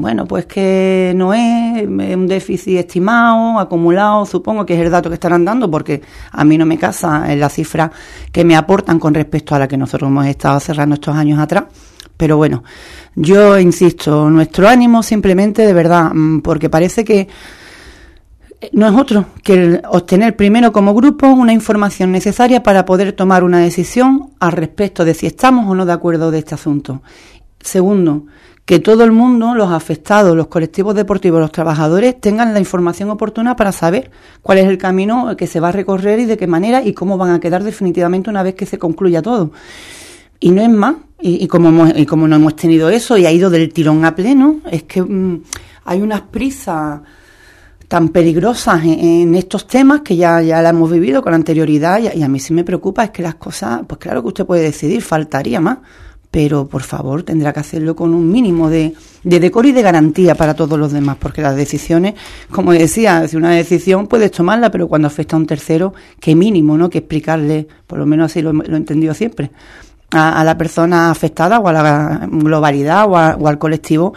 bueno, 0.00 0.26
pues 0.26 0.46
que 0.46 1.12
no 1.14 1.34
es 1.34 1.86
un 1.86 2.26
déficit 2.26 2.78
estimado, 2.78 3.58
acumulado, 3.58 4.24
supongo 4.26 4.64
que 4.64 4.74
es 4.74 4.80
el 4.80 4.90
dato 4.90 5.08
que 5.08 5.14
estarán 5.14 5.44
dando, 5.44 5.70
porque 5.70 6.02
a 6.32 6.44
mí 6.44 6.56
no 6.58 6.66
me 6.66 6.78
casa 6.78 7.30
en 7.32 7.40
la 7.40 7.48
cifra 7.48 7.90
que 8.32 8.44
me 8.44 8.56
aportan 8.56 8.98
con 8.98 9.14
respecto 9.14 9.54
a 9.54 9.58
la 9.58 9.68
que 9.68 9.76
nosotros 9.76 10.08
hemos 10.08 10.26
estado 10.26 10.58
cerrando 10.60 10.94
estos 10.94 11.14
años 11.14 11.38
atrás. 11.38 11.64
Pero 12.16 12.36
bueno, 12.36 12.64
yo 13.14 13.58
insisto, 13.58 14.28
nuestro 14.28 14.68
ánimo 14.68 15.02
simplemente 15.02 15.64
de 15.64 15.72
verdad, 15.72 16.12
mm, 16.12 16.40
porque 16.40 16.68
parece 16.68 17.04
que 17.04 17.28
no 18.72 18.86
es 18.86 18.94
otro 18.94 19.26
que 19.42 19.80
obtener 19.88 20.36
primero 20.36 20.72
como 20.72 20.94
grupo 20.94 21.26
una 21.28 21.52
información 21.52 22.12
necesaria 22.12 22.62
para 22.62 22.84
poder 22.84 23.12
tomar 23.12 23.42
una 23.42 23.60
decisión 23.60 24.30
al 24.38 24.52
respecto 24.52 25.04
de 25.04 25.14
si 25.14 25.26
estamos 25.26 25.66
o 25.68 25.74
no 25.74 25.86
de 25.86 25.92
acuerdo 25.92 26.30
de 26.30 26.40
este 26.40 26.54
asunto. 26.54 27.02
Segundo, 27.60 28.26
que 28.70 28.78
todo 28.78 29.02
el 29.02 29.10
mundo, 29.10 29.56
los 29.56 29.72
afectados, 29.72 30.36
los 30.36 30.46
colectivos 30.46 30.94
deportivos, 30.94 31.40
los 31.40 31.50
trabajadores, 31.50 32.20
tengan 32.20 32.54
la 32.54 32.60
información 32.60 33.10
oportuna 33.10 33.56
para 33.56 33.72
saber 33.72 34.12
cuál 34.42 34.58
es 34.58 34.68
el 34.68 34.78
camino 34.78 35.36
que 35.36 35.48
se 35.48 35.58
va 35.58 35.70
a 35.70 35.72
recorrer 35.72 36.20
y 36.20 36.24
de 36.24 36.36
qué 36.36 36.46
manera 36.46 36.80
y 36.80 36.92
cómo 36.92 37.18
van 37.18 37.32
a 37.32 37.40
quedar 37.40 37.64
definitivamente 37.64 38.30
una 38.30 38.44
vez 38.44 38.54
que 38.54 38.66
se 38.66 38.78
concluya 38.78 39.22
todo. 39.22 39.50
Y 40.38 40.52
no 40.52 40.62
es 40.62 40.68
más, 40.68 40.94
y, 41.20 41.48
como, 41.48 41.88
y 41.88 42.06
como 42.06 42.28
no 42.28 42.36
hemos 42.36 42.54
tenido 42.54 42.90
eso 42.90 43.18
y 43.18 43.26
ha 43.26 43.32
ido 43.32 43.50
del 43.50 43.72
tirón 43.72 44.04
a 44.04 44.14
pleno, 44.14 44.60
es 44.70 44.84
que 44.84 45.02
mm, 45.02 45.42
hay 45.86 46.00
unas 46.00 46.20
prisas 46.20 47.00
tan 47.88 48.10
peligrosas 48.10 48.84
en, 48.84 49.34
estos 49.34 49.66
temas 49.66 50.02
que 50.02 50.14
ya, 50.14 50.42
ya 50.42 50.62
la 50.62 50.68
hemos 50.68 50.92
vivido 50.92 51.22
con 51.22 51.34
anterioridad 51.34 51.98
y, 51.98 52.20
y 52.20 52.22
a 52.22 52.28
mí 52.28 52.38
sí 52.38 52.54
me 52.54 52.62
preocupa 52.62 53.02
es 53.02 53.10
que 53.10 53.24
las 53.24 53.34
cosas, 53.34 53.80
pues 53.84 53.98
claro 53.98 54.22
que 54.22 54.28
usted 54.28 54.46
puede 54.46 54.62
decidir, 54.62 55.02
faltaría 55.02 55.60
más 55.60 55.78
pero 56.30 56.66
por 56.66 56.82
favor 56.82 57.22
tendrá 57.24 57.52
que 57.52 57.60
hacerlo 57.60 57.96
con 57.96 58.14
un 58.14 58.30
mínimo 58.30 58.70
de, 58.70 58.94
decoro 59.24 59.66
y 59.66 59.72
de 59.72 59.82
garantía 59.82 60.34
para 60.34 60.54
todos 60.54 60.78
los 60.78 60.92
demás, 60.92 61.16
porque 61.18 61.42
las 61.42 61.56
decisiones, 61.56 62.14
como 62.50 62.72
decía, 62.72 63.26
si 63.26 63.36
una 63.36 63.50
decisión 63.50 64.06
puedes 64.06 64.30
tomarla, 64.30 64.70
pero 64.70 64.86
cuando 64.86 65.08
afecta 65.08 65.36
a 65.36 65.38
un 65.38 65.46
tercero, 65.46 65.92
qué 66.20 66.36
mínimo, 66.36 66.78
¿no? 66.78 66.88
Que 66.88 66.98
explicarle, 66.98 67.66
por 67.86 67.98
lo 67.98 68.06
menos 68.06 68.30
así 68.30 68.42
lo, 68.42 68.52
he 68.62 68.76
entendido 68.76 69.12
siempre, 69.12 69.50
a, 70.12 70.44
la 70.44 70.56
persona 70.56 71.10
afectada 71.10 71.58
o 71.58 71.68
a 71.68 71.72
la 71.72 72.28
globalidad 72.30 73.06
o, 73.06 73.12
o 73.12 73.48
al 73.48 73.58
colectivo, 73.58 74.14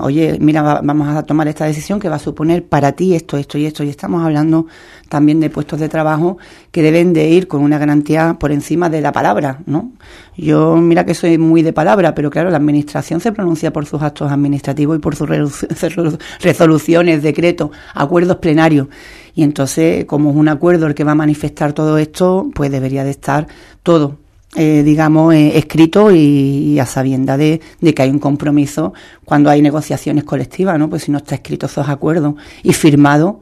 oye, 0.00 0.38
mira, 0.40 0.80
vamos 0.82 1.08
a 1.08 1.22
tomar 1.24 1.48
esta 1.48 1.66
decisión 1.66 2.00
que 2.00 2.08
va 2.08 2.16
a 2.16 2.18
suponer 2.18 2.64
para 2.66 2.92
ti 2.92 3.14
esto, 3.14 3.36
esto 3.36 3.58
y 3.58 3.66
esto. 3.66 3.84
Y 3.84 3.90
estamos 3.90 4.24
hablando 4.24 4.66
también 5.08 5.38
de 5.38 5.50
puestos 5.50 5.78
de 5.80 5.88
trabajo 5.88 6.38
que 6.70 6.82
deben 6.82 7.12
de 7.12 7.28
ir 7.28 7.46
con 7.46 7.62
una 7.62 7.78
garantía 7.78 8.36
por 8.40 8.52
encima 8.52 8.88
de 8.88 9.02
la 9.02 9.12
palabra, 9.12 9.60
¿no? 9.66 9.92
Yo, 10.36 10.76
mira 10.76 11.04
que 11.04 11.14
soy 11.14 11.36
muy 11.36 11.62
de 11.62 11.72
palabra, 11.72 12.14
pero 12.14 12.30
claro, 12.30 12.50
la 12.50 12.56
administración 12.56 13.20
se 13.20 13.32
pronuncia 13.32 13.72
por 13.72 13.84
sus 13.84 14.00
actos 14.02 14.32
administrativos 14.32 14.96
y 14.96 15.00
por 15.00 15.14
sus 15.14 15.28
resoluciones, 16.40 17.22
decretos, 17.22 17.70
acuerdos 17.94 18.36
plenarios. 18.38 18.88
Y 19.34 19.42
entonces, 19.42 20.06
como 20.06 20.30
es 20.30 20.36
un 20.36 20.48
acuerdo 20.48 20.86
el 20.86 20.94
que 20.94 21.04
va 21.04 21.12
a 21.12 21.16
manifestar 21.16 21.74
todo 21.74 21.98
esto, 21.98 22.48
pues 22.54 22.70
debería 22.70 23.04
de 23.04 23.10
estar 23.10 23.46
todo 23.82 24.25
eh, 24.58 24.82
digamos, 24.82 25.34
eh, 25.34 25.58
escrito 25.58 26.10
y, 26.10 26.78
a 26.78 26.86
sabienda 26.86 27.36
de, 27.36 27.60
que 27.94 28.02
hay 28.02 28.08
un 28.08 28.18
compromiso 28.18 28.94
cuando 29.24 29.50
hay 29.50 29.60
negociaciones 29.60 30.24
colectivas, 30.24 30.78
¿no? 30.78 30.88
Pues 30.88 31.04
si 31.04 31.12
no 31.12 31.18
está 31.18 31.34
escrito 31.34 31.66
esos 31.66 31.88
acuerdos 31.90 32.36
y 32.62 32.72
firmado, 32.72 33.40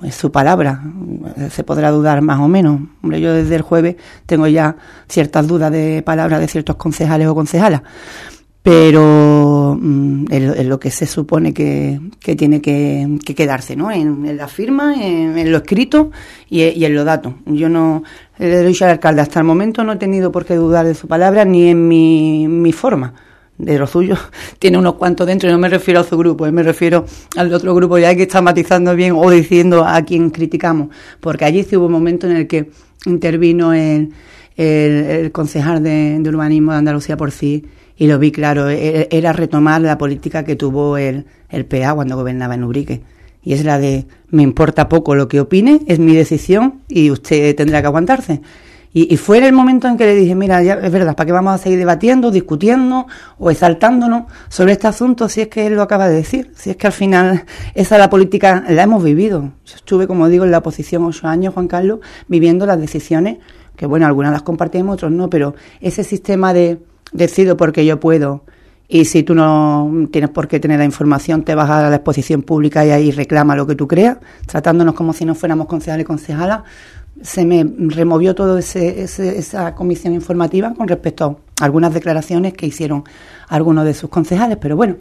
pues 0.00 0.16
su 0.16 0.32
palabra, 0.32 0.82
eh, 1.36 1.50
se 1.52 1.62
podrá 1.62 1.92
dudar 1.92 2.20
más 2.20 2.40
o 2.40 2.48
menos. 2.48 2.80
Hombre, 3.00 3.20
yo 3.20 3.32
desde 3.32 3.54
el 3.54 3.62
jueves 3.62 3.94
tengo 4.26 4.48
ya 4.48 4.76
ciertas 5.08 5.46
dudas 5.46 5.70
de 5.70 6.02
palabras 6.04 6.40
de 6.40 6.48
ciertos 6.48 6.74
concejales 6.74 7.28
o 7.28 7.34
concejalas, 7.36 7.82
pero 8.66 9.78
mm, 9.80 10.24
en, 10.28 10.68
lo 10.68 10.80
que 10.80 10.90
se 10.90 11.06
supone 11.06 11.54
que, 11.54 12.00
tiene 12.36 12.60
que, 12.60 13.16
quedarse, 13.36 13.76
¿no? 13.76 13.92
En, 13.92 14.36
la 14.36 14.48
firma, 14.48 14.92
en, 15.00 15.52
lo 15.52 15.58
escrito 15.58 16.10
y, 16.50 16.62
en 16.62 16.92
los 16.92 17.04
datos. 17.04 17.34
Yo 17.46 17.68
no, 17.68 18.02
le 18.38 18.64
dicho 18.64 18.84
al 18.84 18.90
alcalde, 18.90 19.20
hasta 19.22 19.38
el 19.38 19.46
momento 19.46 19.84
no 19.84 19.92
he 19.92 19.96
tenido 19.96 20.32
por 20.32 20.44
qué 20.44 20.56
dudar 20.56 20.84
de 20.84 20.96
su 20.96 21.06
palabra 21.06 21.44
ni 21.44 21.68
en 21.68 21.86
mi, 21.86 22.48
mi 22.48 22.72
forma 22.72 23.14
de 23.56 23.78
lo 23.78 23.86
suyo 23.86 24.16
tiene 24.58 24.78
unos 24.78 24.94
cuantos 24.94 25.28
dentro 25.28 25.48
y 25.48 25.52
no 25.52 25.58
me 25.58 25.68
refiero 25.68 26.00
a 26.00 26.04
su 26.04 26.18
grupo, 26.18 26.44
eh, 26.44 26.50
me 26.50 26.64
refiero 26.64 27.06
al 27.36 27.54
otro 27.54 27.72
grupo 27.72 27.98
ya 27.98 28.16
que 28.16 28.22
está 28.22 28.42
matizando 28.42 28.96
bien 28.96 29.12
o 29.14 29.30
diciendo 29.30 29.84
a 29.86 30.02
quien 30.02 30.30
criticamos, 30.30 30.88
porque 31.20 31.44
allí 31.44 31.62
sí 31.62 31.76
hubo 31.76 31.86
un 31.86 31.92
momento 31.92 32.26
en 32.26 32.36
el 32.36 32.48
que 32.48 32.68
intervino 33.04 33.72
el, 33.72 34.12
el, 34.56 35.30
concejal 35.30 35.84
de, 35.84 36.20
urbanismo 36.26 36.72
de 36.72 36.78
Andalucía 36.78 37.16
por 37.16 37.30
sí 37.30 37.64
y 37.96 38.06
lo 38.06 38.18
vi 38.18 38.32
claro, 38.32 38.68
e, 38.68 39.00
e, 39.00 39.08
era 39.10 39.32
retomar 39.32 39.80
la 39.80 39.98
política 39.98 40.44
que 40.44 40.56
tuvo 40.56 40.96
el, 40.96 41.26
el 41.48 41.64
PA 41.64 41.94
cuando 41.94 42.16
gobernaba 42.16 42.54
en 42.54 42.64
Ubrique. 42.64 43.02
Y 43.42 43.52
es 43.52 43.64
la 43.64 43.78
de, 43.78 44.06
me 44.30 44.42
importa 44.42 44.88
poco 44.88 45.14
lo 45.14 45.28
que 45.28 45.40
opine, 45.40 45.80
es 45.86 45.98
mi 45.98 46.14
decisión 46.14 46.82
y 46.88 47.10
usted 47.10 47.54
tendrá 47.54 47.80
que 47.80 47.86
aguantarse. 47.86 48.40
Y, 48.98 49.14
fue 49.18 49.46
el 49.46 49.52
momento 49.52 49.88
en 49.88 49.98
que 49.98 50.06
le 50.06 50.14
dije, 50.14 50.34
mira, 50.34 50.62
ya 50.62 50.72
es 50.74 50.90
verdad, 50.90 51.14
¿para 51.14 51.26
qué 51.26 51.32
vamos 51.32 51.54
a 51.54 51.58
seguir 51.58 51.78
debatiendo, 51.78 52.30
discutiendo 52.30 53.06
o 53.38 53.50
exaltándonos 53.50 54.24
sobre 54.48 54.72
este 54.72 54.86
asunto 54.86 55.28
si 55.28 55.42
es 55.42 55.48
que 55.48 55.66
él 55.66 55.74
lo 55.74 55.82
acaba 55.82 56.08
de 56.08 56.14
decir? 56.14 56.50
Si 56.56 56.70
es 56.70 56.76
que 56.76 56.86
al 56.86 56.94
final 56.94 57.44
esa 57.74 57.98
la 57.98 58.08
política 58.08 58.64
la 58.66 58.84
hemos 58.84 59.04
vivido. 59.04 59.52
Yo 59.66 59.76
estuve, 59.76 60.06
como 60.06 60.30
digo, 60.30 60.46
en 60.46 60.50
la 60.50 60.58
oposición 60.58 61.04
ocho 61.04 61.28
años, 61.28 61.52
Juan 61.52 61.68
Carlos, 61.68 62.00
viviendo 62.26 62.64
las 62.64 62.80
decisiones, 62.80 63.36
que 63.76 63.84
bueno, 63.84 64.06
algunas 64.06 64.32
las 64.32 64.40
compartimos, 64.40 64.94
otros 64.94 65.12
no, 65.12 65.28
pero 65.28 65.54
ese 65.82 66.02
sistema 66.02 66.54
de 66.54 66.78
decido 67.12 67.56
porque 67.56 67.84
yo 67.84 68.00
puedo, 68.00 68.42
y 68.88 69.06
si 69.06 69.22
tú 69.22 69.34
no 69.34 70.08
tienes 70.12 70.30
por 70.30 70.46
qué 70.46 70.60
tener 70.60 70.78
la 70.78 70.84
información, 70.84 71.42
te 71.42 71.54
vas 71.54 71.68
a 71.68 71.88
la 71.90 71.96
exposición 71.96 72.42
pública 72.42 72.86
y 72.86 72.90
ahí 72.90 73.10
reclama 73.10 73.56
lo 73.56 73.66
que 73.66 73.74
tú 73.74 73.88
creas, 73.88 74.18
tratándonos 74.46 74.94
como 74.94 75.12
si 75.12 75.24
no 75.24 75.34
fuéramos 75.34 75.66
concejales 75.66 76.04
y 76.04 76.06
concejalas, 76.06 76.62
se 77.22 77.44
me 77.44 77.66
removió 77.88 78.34
toda 78.34 78.60
esa 78.60 79.74
comisión 79.74 80.14
informativa 80.14 80.74
con 80.74 80.86
respecto 80.86 81.40
a 81.60 81.64
algunas 81.64 81.94
declaraciones 81.94 82.52
que 82.52 82.66
hicieron 82.66 83.04
algunos 83.48 83.84
de 83.86 83.94
sus 83.94 84.10
concejales. 84.10 84.58
Pero 84.60 84.76
bueno, 84.76 84.96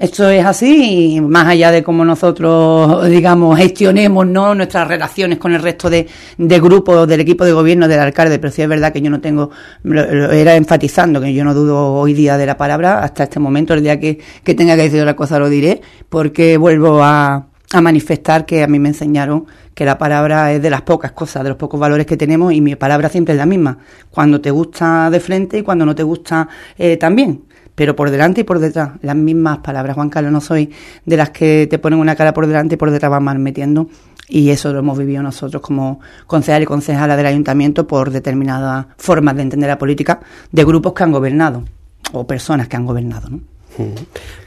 esto 0.00 0.30
es 0.30 0.46
así 0.46 1.16
y 1.16 1.20
más 1.20 1.46
allá 1.46 1.70
de 1.70 1.82
cómo 1.82 2.06
nosotros, 2.06 3.06
digamos, 3.10 3.58
gestionemos 3.58 4.26
¿no? 4.26 4.54
nuestras 4.54 4.88
relaciones 4.88 5.36
con 5.36 5.52
el 5.52 5.60
resto 5.60 5.90
de, 5.90 6.06
grupos 6.38 7.06
del 7.06 7.20
equipo 7.20 7.44
de 7.44 7.52
gobierno 7.52 7.86
del 7.86 8.00
alcalde, 8.00 8.38
pero 8.38 8.50
sí 8.50 8.62
es 8.62 8.68
verdad 8.68 8.94
que 8.94 9.02
yo 9.02 9.10
no 9.10 9.20
tengo, 9.20 9.50
lo, 9.82 10.00
era 10.32 10.56
enfatizando 10.56 11.20
que 11.20 11.34
yo 11.34 11.44
no 11.44 11.52
dudo 11.52 11.92
hoy 11.92 12.14
día 12.14 12.38
de 12.38 12.46
la 12.46 12.56
palabra, 12.56 13.04
hasta 13.04 13.24
este 13.24 13.40
momento, 13.40 13.74
el 13.74 13.82
día 13.82 14.00
que, 14.00 14.18
que 14.42 14.54
tenga 14.54 14.74
que 14.74 14.84
decir 14.84 15.02
otra 15.02 15.14
cosa 15.14 15.38
lo 15.38 15.50
diré, 15.50 15.82
porque 16.08 16.56
vuelvo 16.56 17.04
a, 17.04 17.48
a 17.72 17.80
manifestar 17.82 18.46
que 18.46 18.62
a 18.62 18.66
mí 18.66 18.78
me 18.78 18.88
enseñaron 18.88 19.44
que 19.74 19.84
la 19.84 19.98
palabra 19.98 20.50
es 20.52 20.62
de 20.62 20.70
las 20.70 20.80
pocas 20.80 21.12
cosas, 21.12 21.42
de 21.42 21.50
los 21.50 21.58
pocos 21.58 21.78
valores 21.78 22.06
que 22.06 22.16
tenemos 22.16 22.54
y 22.54 22.62
mi 22.62 22.74
palabra 22.74 23.10
siempre 23.10 23.34
es 23.34 23.38
la 23.38 23.46
misma. 23.46 23.78
Cuando 24.10 24.40
te 24.40 24.50
gusta 24.50 25.10
de 25.10 25.20
frente 25.20 25.58
y 25.58 25.62
cuando 25.62 25.84
no 25.84 25.94
te 25.94 26.02
gusta 26.02 26.48
eh, 26.78 26.96
también. 26.96 27.44
Pero 27.74 27.96
por 27.96 28.10
delante 28.10 28.42
y 28.42 28.44
por 28.44 28.58
detrás, 28.58 28.92
las 29.02 29.16
mismas 29.16 29.58
palabras. 29.58 29.94
Juan 29.94 30.10
Carlos, 30.10 30.32
no 30.32 30.40
soy 30.40 30.70
de 31.04 31.16
las 31.16 31.30
que 31.30 31.66
te 31.68 31.78
ponen 31.78 31.98
una 31.98 32.16
cara 32.16 32.34
por 32.34 32.46
delante 32.46 32.74
y 32.74 32.78
por 32.78 32.90
detrás 32.90 33.10
van 33.10 33.24
mal 33.24 33.38
metiendo. 33.38 33.88
Y 34.28 34.50
eso 34.50 34.72
lo 34.72 34.78
hemos 34.78 34.98
vivido 34.98 35.22
nosotros 35.22 35.60
como 35.60 36.00
concejal 36.26 36.62
y 36.62 36.66
concejala 36.66 37.16
del 37.16 37.26
ayuntamiento 37.26 37.86
por 37.86 38.10
determinadas 38.10 38.86
formas 38.96 39.34
de 39.36 39.42
entender 39.42 39.68
la 39.68 39.78
política 39.78 40.20
de 40.52 40.64
grupos 40.64 40.92
que 40.92 41.02
han 41.02 41.12
gobernado 41.12 41.64
o 42.12 42.26
personas 42.26 42.68
que 42.68 42.76
han 42.76 42.86
gobernado. 42.86 43.28
¿no? 43.28 43.40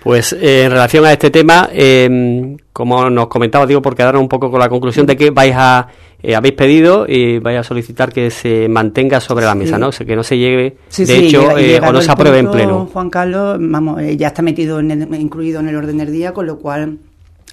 Pues 0.03 0.33
eh, 0.33 0.63
en 0.65 0.71
relación 0.71 1.05
a 1.05 1.13
este 1.13 1.29
tema, 1.31 1.69
eh, 1.71 2.57
como 2.71 3.09
nos 3.09 3.27
comentaba, 3.27 3.65
digo, 3.65 3.81
por 3.81 3.95
quedar 3.95 4.17
un 4.17 4.27
poco 4.27 4.51
con 4.51 4.59
la 4.59 4.69
conclusión 4.69 5.05
de 5.05 5.15
que 5.15 5.31
vais 5.31 5.53
a 5.55 5.87
eh, 6.21 6.35
habéis 6.35 6.53
pedido 6.53 7.05
y 7.07 7.39
vais 7.39 7.59
a 7.59 7.63
solicitar 7.63 8.13
que 8.13 8.31
se 8.31 8.69
mantenga 8.69 9.19
sobre 9.19 9.45
la 9.45 9.55
mesa, 9.55 9.77
¿no? 9.77 9.89
O 9.89 9.91
sea, 9.91 10.05
que 10.05 10.15
no 10.15 10.23
se 10.23 10.37
llegue, 10.37 10.77
de 10.97 11.17
hecho, 11.17 11.49
o 11.49 11.91
no 11.91 12.01
se 12.01 12.11
apruebe 12.11 12.39
en 12.39 12.49
pleno. 12.49 12.89
Juan 12.91 13.09
Carlos, 13.09 13.57
vamos, 13.59 14.01
ya 14.17 14.27
está 14.27 14.41
metido 14.41 14.79
en 14.79 15.13
incluido 15.15 15.59
en 15.59 15.67
el 15.67 15.75
orden 15.75 15.97
del 15.97 16.13
día, 16.13 16.31
con 16.31 16.45
lo 16.45 16.59
cual 16.59 16.97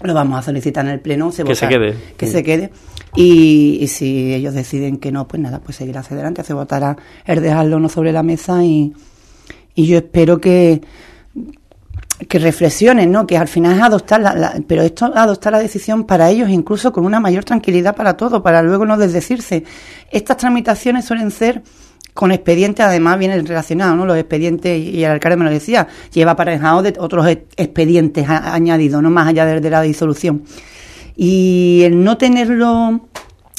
lo 0.03 0.15
vamos 0.15 0.39
a 0.39 0.43
solicitar 0.43 0.85
en 0.85 0.93
el 0.93 1.01
pleno. 1.01 1.33
Se 1.33 1.45
que 1.45 1.55
se 1.55 1.69
quede. 1.69 1.97
Que 2.17 2.27
se 2.27 2.43
quede. 2.43 2.71
Y, 3.17 3.87
si 3.89 4.33
ellos 4.35 4.55
deciden 4.55 4.99
que 4.99 5.11
no, 5.11 5.27
pues 5.27 5.43
nada, 5.43 5.61
pues 5.61 5.77
seguirá 5.77 6.01
hacia 6.01 6.15
adelante. 6.15 6.45
Se 6.45 6.55
votará 6.55 6.97
el 7.25 7.43
dejarlo 7.43 7.81
no 7.81 7.89
sobre 7.89 8.13
la 8.13 8.23
mesa 8.23 8.65
y, 8.65 8.93
y 9.75 9.87
yo 9.87 9.99
espero 9.99 10.41
que 10.41 10.81
que 12.29 12.39
reflexionen, 12.39 13.11
¿no? 13.11 13.27
Que 13.27 13.37
al 13.37 13.49
final 13.49 13.77
es 13.77 13.83
adoptar 13.83 14.21
la, 14.21 14.61
pero 14.67 14.83
esto 14.83 15.07
adoptar 15.15 15.53
la 15.53 15.59
decisión 15.59 16.05
para 16.05 16.31
ellos 16.31 16.49
incluso 16.51 16.93
con 16.93 17.05
una 17.05 17.21
mayor 17.21 17.45
tranquilidad 17.45 17.97
para 17.97 18.17
todo, 18.17 18.43
para 18.43 18.63
luego 18.63 18.87
no 18.87 18.97
desdecirse. 18.97 19.65
Estas 20.11 20.37
tramitaciones 20.37 21.05
suelen 21.05 21.31
ser 21.31 21.63
con 22.15 22.33
expedientes, 22.33 22.85
además 22.85 23.19
vienen 23.19 23.47
relacionados, 23.47 23.97
¿no? 23.97 24.05
Los 24.05 24.17
expedientes, 24.17 24.79
y 24.79 25.05
el 25.05 25.11
alcalde 25.13 25.37
me 25.37 25.45
lo 25.45 25.51
decía, 25.51 25.87
lleva 26.13 26.33
aparejado 26.33 26.83
de 26.83 26.95
otros 26.99 27.27
expedientes 27.27 28.29
añadidos, 28.29 29.03
no 29.03 29.11
más 29.11 29.29
allá 29.29 29.47
de 29.47 29.71
la 29.71 29.81
disolución. 29.83 30.43
Y 31.17 31.83
el 31.85 32.03
no 32.03 32.17
tenerlo 32.17 33.09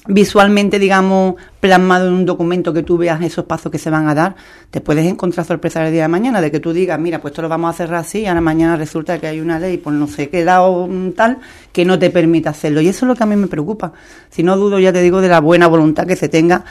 visualmente, 0.08 0.80
digamos, 0.80 1.36
plasmado 1.60 2.08
en 2.08 2.14
un 2.14 2.26
documento 2.26 2.74
que 2.74 2.82
tú 2.82 2.98
veas 2.98 3.22
esos 3.22 3.46
pasos 3.46 3.72
que 3.72 3.78
se 3.78 3.90
van 3.90 4.08
a 4.08 4.16
dar, 4.16 4.36
te 4.72 4.82
puedes 4.82 5.06
encontrar 5.06 5.46
sorpresa 5.46 5.86
el 5.86 5.94
día 5.94 6.04
de 6.04 6.08
mañana, 6.08 6.42
de 6.42 6.50
que 6.50 6.60
tú 6.60 6.74
digas, 6.74 7.00
mira, 7.00 7.22
pues 7.22 7.34
esto 7.34 7.44
lo 7.44 7.50
vamos 7.50 7.70
a 7.70 7.78
cerrar 7.78 8.00
así, 8.00 8.22
y 8.22 8.26
ahora 8.26 8.42
mañana 8.42 8.78
resulta 8.78 9.20
que 9.20 9.28
hay 9.28 9.40
una 9.40 9.60
ley, 9.60 9.78
pues 9.78 9.96
no 9.96 10.08
sé 10.08 10.30
qué 10.30 10.44
lado 10.44 10.90
tal, 11.16 11.38
que 11.72 11.86
no 11.86 12.00
te 12.00 12.10
permite 12.10 12.50
hacerlo. 12.50 12.82
Y 12.82 12.88
eso 12.88 13.06
es 13.06 13.08
lo 13.08 13.16
que 13.16 13.24
a 13.24 13.28
mí 13.28 13.36
me 13.36 13.48
preocupa. 13.48 13.94
Si 14.30 14.42
no 14.42 14.58
dudo, 14.58 14.80
ya 14.80 14.92
te 14.92 15.02
digo, 15.02 15.22
de 15.22 15.30
la 15.30 15.40
buena 15.40 15.68
voluntad 15.68 16.08
que 16.08 16.16
se 16.16 16.30
tenga, 16.30 16.66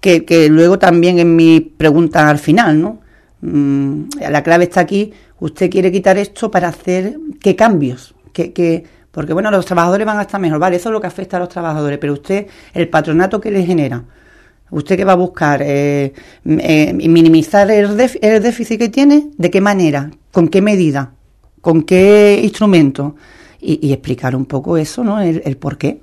que, 0.00 0.26
que 0.26 0.50
luego 0.50 0.78
también 0.78 1.18
en 1.18 1.34
mi 1.34 1.60
pregunta 1.60 2.28
al 2.28 2.38
final, 2.38 2.80
¿no? 2.80 3.00
Mm, 3.40 4.08
la 4.30 4.42
clave 4.42 4.64
está 4.64 4.80
aquí, 4.80 5.12
usted 5.40 5.70
quiere 5.70 5.90
quitar 5.90 6.18
esto 6.18 6.50
para 6.50 6.68
hacer 6.68 7.18
qué 7.40 7.56
cambios, 7.56 8.14
qué, 8.32 8.52
qué 8.52 8.84
porque 9.14 9.32
bueno, 9.32 9.48
los 9.52 9.64
trabajadores 9.64 10.04
van 10.04 10.18
a 10.18 10.22
estar 10.22 10.40
mejor, 10.40 10.58
vale, 10.58 10.76
eso 10.76 10.88
es 10.88 10.92
lo 10.92 11.00
que 11.00 11.06
afecta 11.06 11.36
a 11.36 11.40
los 11.40 11.48
trabajadores, 11.48 11.98
pero 12.00 12.14
usted, 12.14 12.48
el 12.74 12.88
patronato 12.88 13.40
que 13.40 13.52
le 13.52 13.64
genera, 13.64 14.02
usted 14.70 14.96
que 14.96 15.04
va 15.04 15.12
a 15.12 15.16
buscar 15.16 15.62
eh, 15.62 16.12
eh, 16.44 16.92
minimizar 16.92 17.70
el, 17.70 17.96
déficit 17.96 18.76
que 18.76 18.88
tiene, 18.88 19.28
¿de 19.38 19.50
qué 19.52 19.60
manera? 19.60 20.10
¿Con 20.32 20.48
qué 20.48 20.60
medida? 20.60 21.12
¿Con 21.60 21.84
qué 21.84 22.40
instrumento? 22.42 23.14
Y, 23.60 23.92
explicar 23.92 24.34
un 24.34 24.46
poco 24.46 24.76
eso, 24.76 25.04
¿no? 25.04 25.20
El, 25.22 25.56
por 25.56 25.78
qué. 25.78 26.02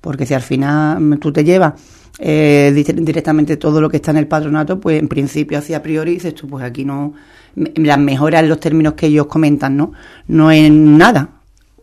Porque 0.00 0.24
si 0.24 0.32
al 0.32 0.40
final 0.40 1.18
tú 1.18 1.30
te 1.30 1.44
llevas 1.44 1.74
eh, 2.18 2.70
directamente 2.72 3.58
todo 3.58 3.80
lo 3.80 3.90
que 3.90 3.96
está 3.96 4.12
en 4.12 4.18
el 4.18 4.28
patronato, 4.28 4.80
pues 4.80 4.98
en 5.00 5.08
principio, 5.08 5.58
así 5.58 5.74
a 5.74 5.82
priori, 5.82 6.12
dices 6.12 6.34
tú, 6.34 6.46
pues 6.46 6.64
aquí 6.64 6.84
no. 6.84 7.12
Las 7.56 7.98
mejoras 7.98 8.42
en 8.44 8.48
los 8.48 8.60
términos 8.60 8.94
que 8.94 9.08
ellos 9.08 9.26
comentan, 9.26 9.76
¿no? 9.76 9.92
No 10.28 10.50
es 10.50 10.70
nada 10.70 11.35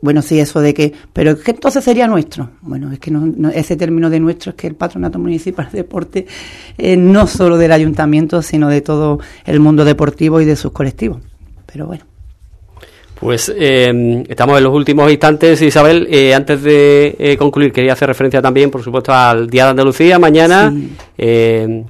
bueno, 0.04 0.22
sí, 0.22 0.38
eso 0.38 0.60
de 0.60 0.74
que, 0.74 0.92
pero 1.14 1.32
es 1.32 1.40
que 1.40 1.52
entonces 1.52 1.82
sería 1.82 2.08
nuestro. 2.08 2.50
Bueno, 2.60 2.92
es 2.92 3.00
que 3.00 3.10
no, 3.10 3.50
ese 3.52 3.78
término 3.78 4.10
de 4.10 4.20
nuestro 4.20 4.50
es 4.50 4.58
que 4.58 4.68
el 4.68 4.76
Patronato 4.76 5.18
Municipal 5.18 5.70
de 5.72 5.78
Deporte 5.78 6.28
es 6.78 6.98
no 6.98 7.26
solo 7.26 7.58
del 7.58 7.72
ayuntamiento, 7.72 8.42
sino 8.42 8.68
de 8.68 8.82
todo 8.82 9.20
el 9.46 9.62
mundo 9.62 9.86
deportivo 9.86 10.42
y 10.42 10.46
de 10.46 10.58
sus 10.58 10.74
colectivos. 10.74 11.22
Pero 11.72 11.88
bueno. 11.88 12.04
Pues 13.18 13.50
eh, 13.58 14.26
estamos 14.28 14.58
en 14.58 14.66
los 14.66 14.74
últimos 14.74 15.10
instantes, 15.10 15.62
Isabel. 15.62 16.06
Eh, 16.12 16.36
antes 16.36 16.62
de 16.64 17.16
eh, 17.18 17.38
concluir, 17.38 17.72
quería 17.72 17.94
hacer 17.94 18.10
referencia 18.10 18.42
también, 18.42 18.70
por 18.70 18.84
supuesto, 18.84 19.14
al 19.14 19.50
Día 19.50 19.64
de 19.64 19.70
Andalucía, 19.70 20.20
mañana, 20.20 20.74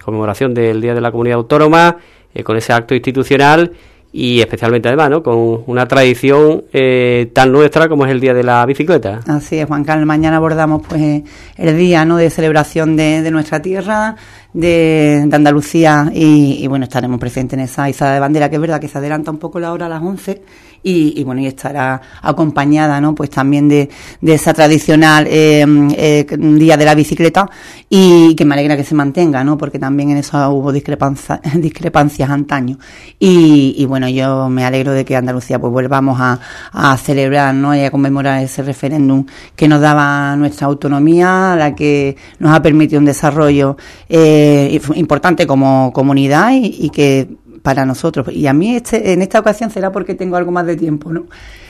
conmemoración 0.06 0.54
del 0.54 0.80
Día 0.82 0.94
de 0.94 1.02
la 1.02 1.10
Comunidad 1.10 1.38
Autónoma, 1.38 1.98
con 2.44 2.58
ese 2.58 2.74
acto 2.74 2.94
institucional 2.94 3.72
y 4.16 4.40
especialmente 4.42 4.88
además, 4.88 5.10
¿no? 5.10 5.24
Con 5.24 5.64
una 5.66 5.88
tradición 5.88 6.66
eh, 6.72 7.32
tan 7.34 7.52
nuestra 7.52 7.90
como 7.90 8.06
es 8.06 8.12
el 8.12 8.20
Día 8.20 8.36
de 8.36 8.44
la 8.44 8.64
Bicicleta. 8.64 9.22
Así 9.28 9.58
es, 9.58 9.66
Juan 9.66 9.84
Carlos. 9.84 10.06
Mañana 10.06 10.38
abordamos 10.38 10.84
pues 10.88 11.24
el 11.58 11.78
día, 11.78 12.06
¿no? 12.06 12.18
De 12.18 12.30
celebración 12.30 12.96
de, 12.96 13.24
de 13.24 13.32
nuestra 13.32 13.60
tierra, 13.60 14.16
de, 14.54 15.28
Andalucía 15.32 16.12
y, 16.14 16.68
bueno, 16.68 16.86
estaremos 16.86 17.20
presentes 17.20 17.58
en 17.58 17.66
esa 17.66 17.90
izada 17.90 18.14
de 18.14 18.20
bandera, 18.20 18.50
que 18.50 18.56
es 18.56 18.62
verdad 18.62 18.80
que 18.80 18.88
se 18.88 19.00
adelanta 19.00 19.32
un 19.32 19.40
poco 19.40 19.60
la 19.60 19.74
hora 19.74 19.88
a 19.88 19.90
las 19.90 20.04
11 20.04 20.42
y, 20.84 21.24
bueno, 21.24 21.42
y 21.42 21.48
estará 21.48 22.02
acompañada, 22.22 23.00
¿no? 23.00 23.16
Pues 23.16 23.30
también 23.30 23.70
de, 23.70 23.90
de 24.22 24.34
esa 24.34 24.54
tradicional 24.54 25.26
eh, 25.30 25.66
eh, 25.96 26.26
Día 26.38 26.76
de 26.76 26.86
la 26.86 26.94
Bicicleta 26.94 27.50
y 27.90 28.36
que 28.36 28.44
me 28.46 28.54
alegra 28.54 28.76
que 28.76 28.84
se 28.84 28.94
mantenga, 28.94 29.44
¿no? 29.44 29.58
Porque 29.58 29.80
también 29.80 30.12
en 30.12 30.18
eso 30.18 30.38
hubo 30.50 30.72
discrepancias, 30.72 31.40
discrepancias 31.56 32.30
antaño. 32.30 32.78
Y, 33.18 33.76
y, 33.78 33.86
bueno, 33.86 34.10
yo 34.10 34.50
me 34.50 34.66
alegro 34.66 34.92
de 34.92 35.06
que 35.06 35.16
Andalucía 35.16 35.60
pues 35.60 35.72
volvamos 35.72 36.20
a, 36.20 36.40
a 36.72 36.98
celebrar, 36.98 37.56
¿no? 37.56 37.76
Y 37.76 37.82
a 37.82 37.92
conmemorar 37.92 38.44
ese 38.44 38.62
referéndum 38.62 39.26
que 39.56 39.68
nos 39.68 39.80
daba 39.80 40.36
nuestra 40.36 40.68
autonomía, 40.68 41.56
la 41.58 41.74
que 41.76 42.18
nos 42.40 42.54
ha 42.54 42.62
permitido 42.62 43.00
un 43.00 43.06
desarrollo 43.06 43.78
eh, 44.10 44.80
importante 44.96 45.48
como 45.48 45.92
comunidad 45.94 46.52
y, 46.54 46.90
que 46.90 47.28
para 47.64 47.86
nosotros. 47.86 48.28
Y 48.32 48.46
a 48.46 48.54
mí 48.54 48.76
este, 48.76 49.14
en 49.14 49.24
esta 49.24 49.40
ocasión 49.40 49.72
será 49.72 49.92
porque 49.92 50.14
tengo 50.14 50.36
algo 50.36 50.52
más 50.52 50.68
de 50.68 50.76
tiempo, 50.76 51.12
¿no? 51.12 51.26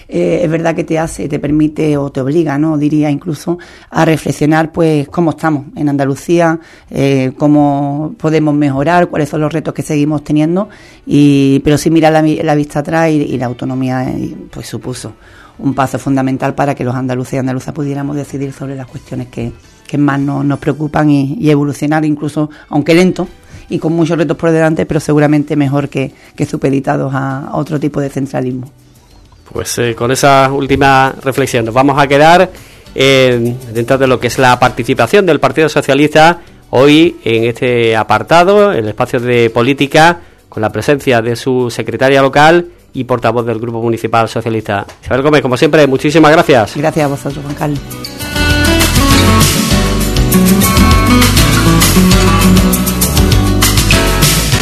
Eh, 0.09 0.41
es 0.43 0.51
verdad 0.51 0.75
que 0.75 0.83
te 0.83 0.99
hace, 0.99 1.29
te 1.29 1.39
permite 1.39 1.95
o 1.95 2.11
te 2.11 2.19
obliga, 2.19 2.57
¿no? 2.57 2.77
Diría 2.77 3.09
incluso 3.09 3.57
a 3.89 4.03
reflexionar, 4.03 4.71
pues, 4.71 5.07
cómo 5.07 5.31
estamos 5.31 5.67
en 5.75 5.87
Andalucía, 5.87 6.59
eh, 6.89 7.31
cómo 7.37 8.13
podemos 8.17 8.53
mejorar, 8.53 9.07
cuáles 9.07 9.29
son 9.29 9.41
los 9.41 9.53
retos 9.53 9.73
que 9.73 9.81
seguimos 9.81 10.23
teniendo, 10.23 10.67
y, 11.05 11.61
pero 11.63 11.77
sí 11.77 11.89
mirar 11.89 12.11
la, 12.11 12.55
vista 12.55 12.79
atrás 12.79 13.11
y, 13.11 13.37
la 13.37 13.45
autonomía, 13.45 14.09
eh, 14.09 14.35
pues, 14.51 14.67
supuso 14.67 15.13
un 15.59 15.73
paso 15.73 15.99
fundamental 15.99 16.55
para 16.55 16.73
que 16.75 16.83
los 16.83 16.95
andaluces 16.95 17.35
y 17.35 17.37
andaluzas 17.37 17.73
pudiéramos 17.73 18.15
decidir 18.15 18.51
sobre 18.51 18.75
las 18.75 18.87
cuestiones 18.87 19.27
que, 19.27 19.53
que 19.87 19.97
más 19.99 20.19
nos, 20.19 20.59
preocupan 20.59 21.09
y, 21.09 21.35
y 21.39 21.49
evolucionar, 21.49 22.03
incluso, 22.03 22.49
aunque 22.69 22.93
lento, 22.95 23.27
y 23.69 23.79
con 23.79 23.93
muchos 23.93 24.17
retos 24.17 24.37
por 24.37 24.51
delante, 24.51 24.85
pero 24.85 24.99
seguramente 24.99 25.55
mejor 25.55 25.89
que, 25.89 26.11
que 26.35 26.45
supeditados 26.45 27.13
a, 27.13 27.49
otro 27.53 27.79
tipo 27.79 28.01
de 28.01 28.09
centralismo. 28.09 28.69
Pues 29.51 29.77
eh, 29.77 29.95
con 29.95 30.11
esa 30.11 30.51
última 30.51 31.13
reflexión 31.21 31.65
nos 31.65 31.73
vamos 31.73 32.01
a 32.01 32.07
quedar 32.07 32.49
dentro 32.93 33.97
de 33.97 34.05
lo 34.05 34.19
que 34.19 34.27
es 34.27 34.37
la 34.37 34.59
participación 34.59 35.25
del 35.25 35.39
Partido 35.39 35.67
Socialista 35.67 36.41
hoy 36.75 37.17
en 37.23 37.45
este 37.45 37.95
apartado, 37.95 38.71
el 38.71 38.87
espacio 38.87 39.19
de 39.19 39.51
política, 39.51 40.19
con 40.49 40.61
la 40.61 40.71
presencia 40.71 41.21
de 41.21 41.35
su 41.35 41.69
secretaria 41.69 42.21
local 42.21 42.67
y 42.93 43.03
portavoz 43.03 43.45
del 43.45 43.59
Grupo 43.59 43.79
Municipal 43.81 44.27
Socialista. 44.27 44.85
Isabel 45.03 45.21
Gómez, 45.21 45.41
como 45.43 45.55
siempre, 45.55 45.85
muchísimas 45.85 46.31
gracias. 46.31 46.75
Gracias 46.75 47.05
a 47.05 47.07
vosotros, 47.07 47.43
Juan 47.43 47.55
Carlos. 47.55 47.79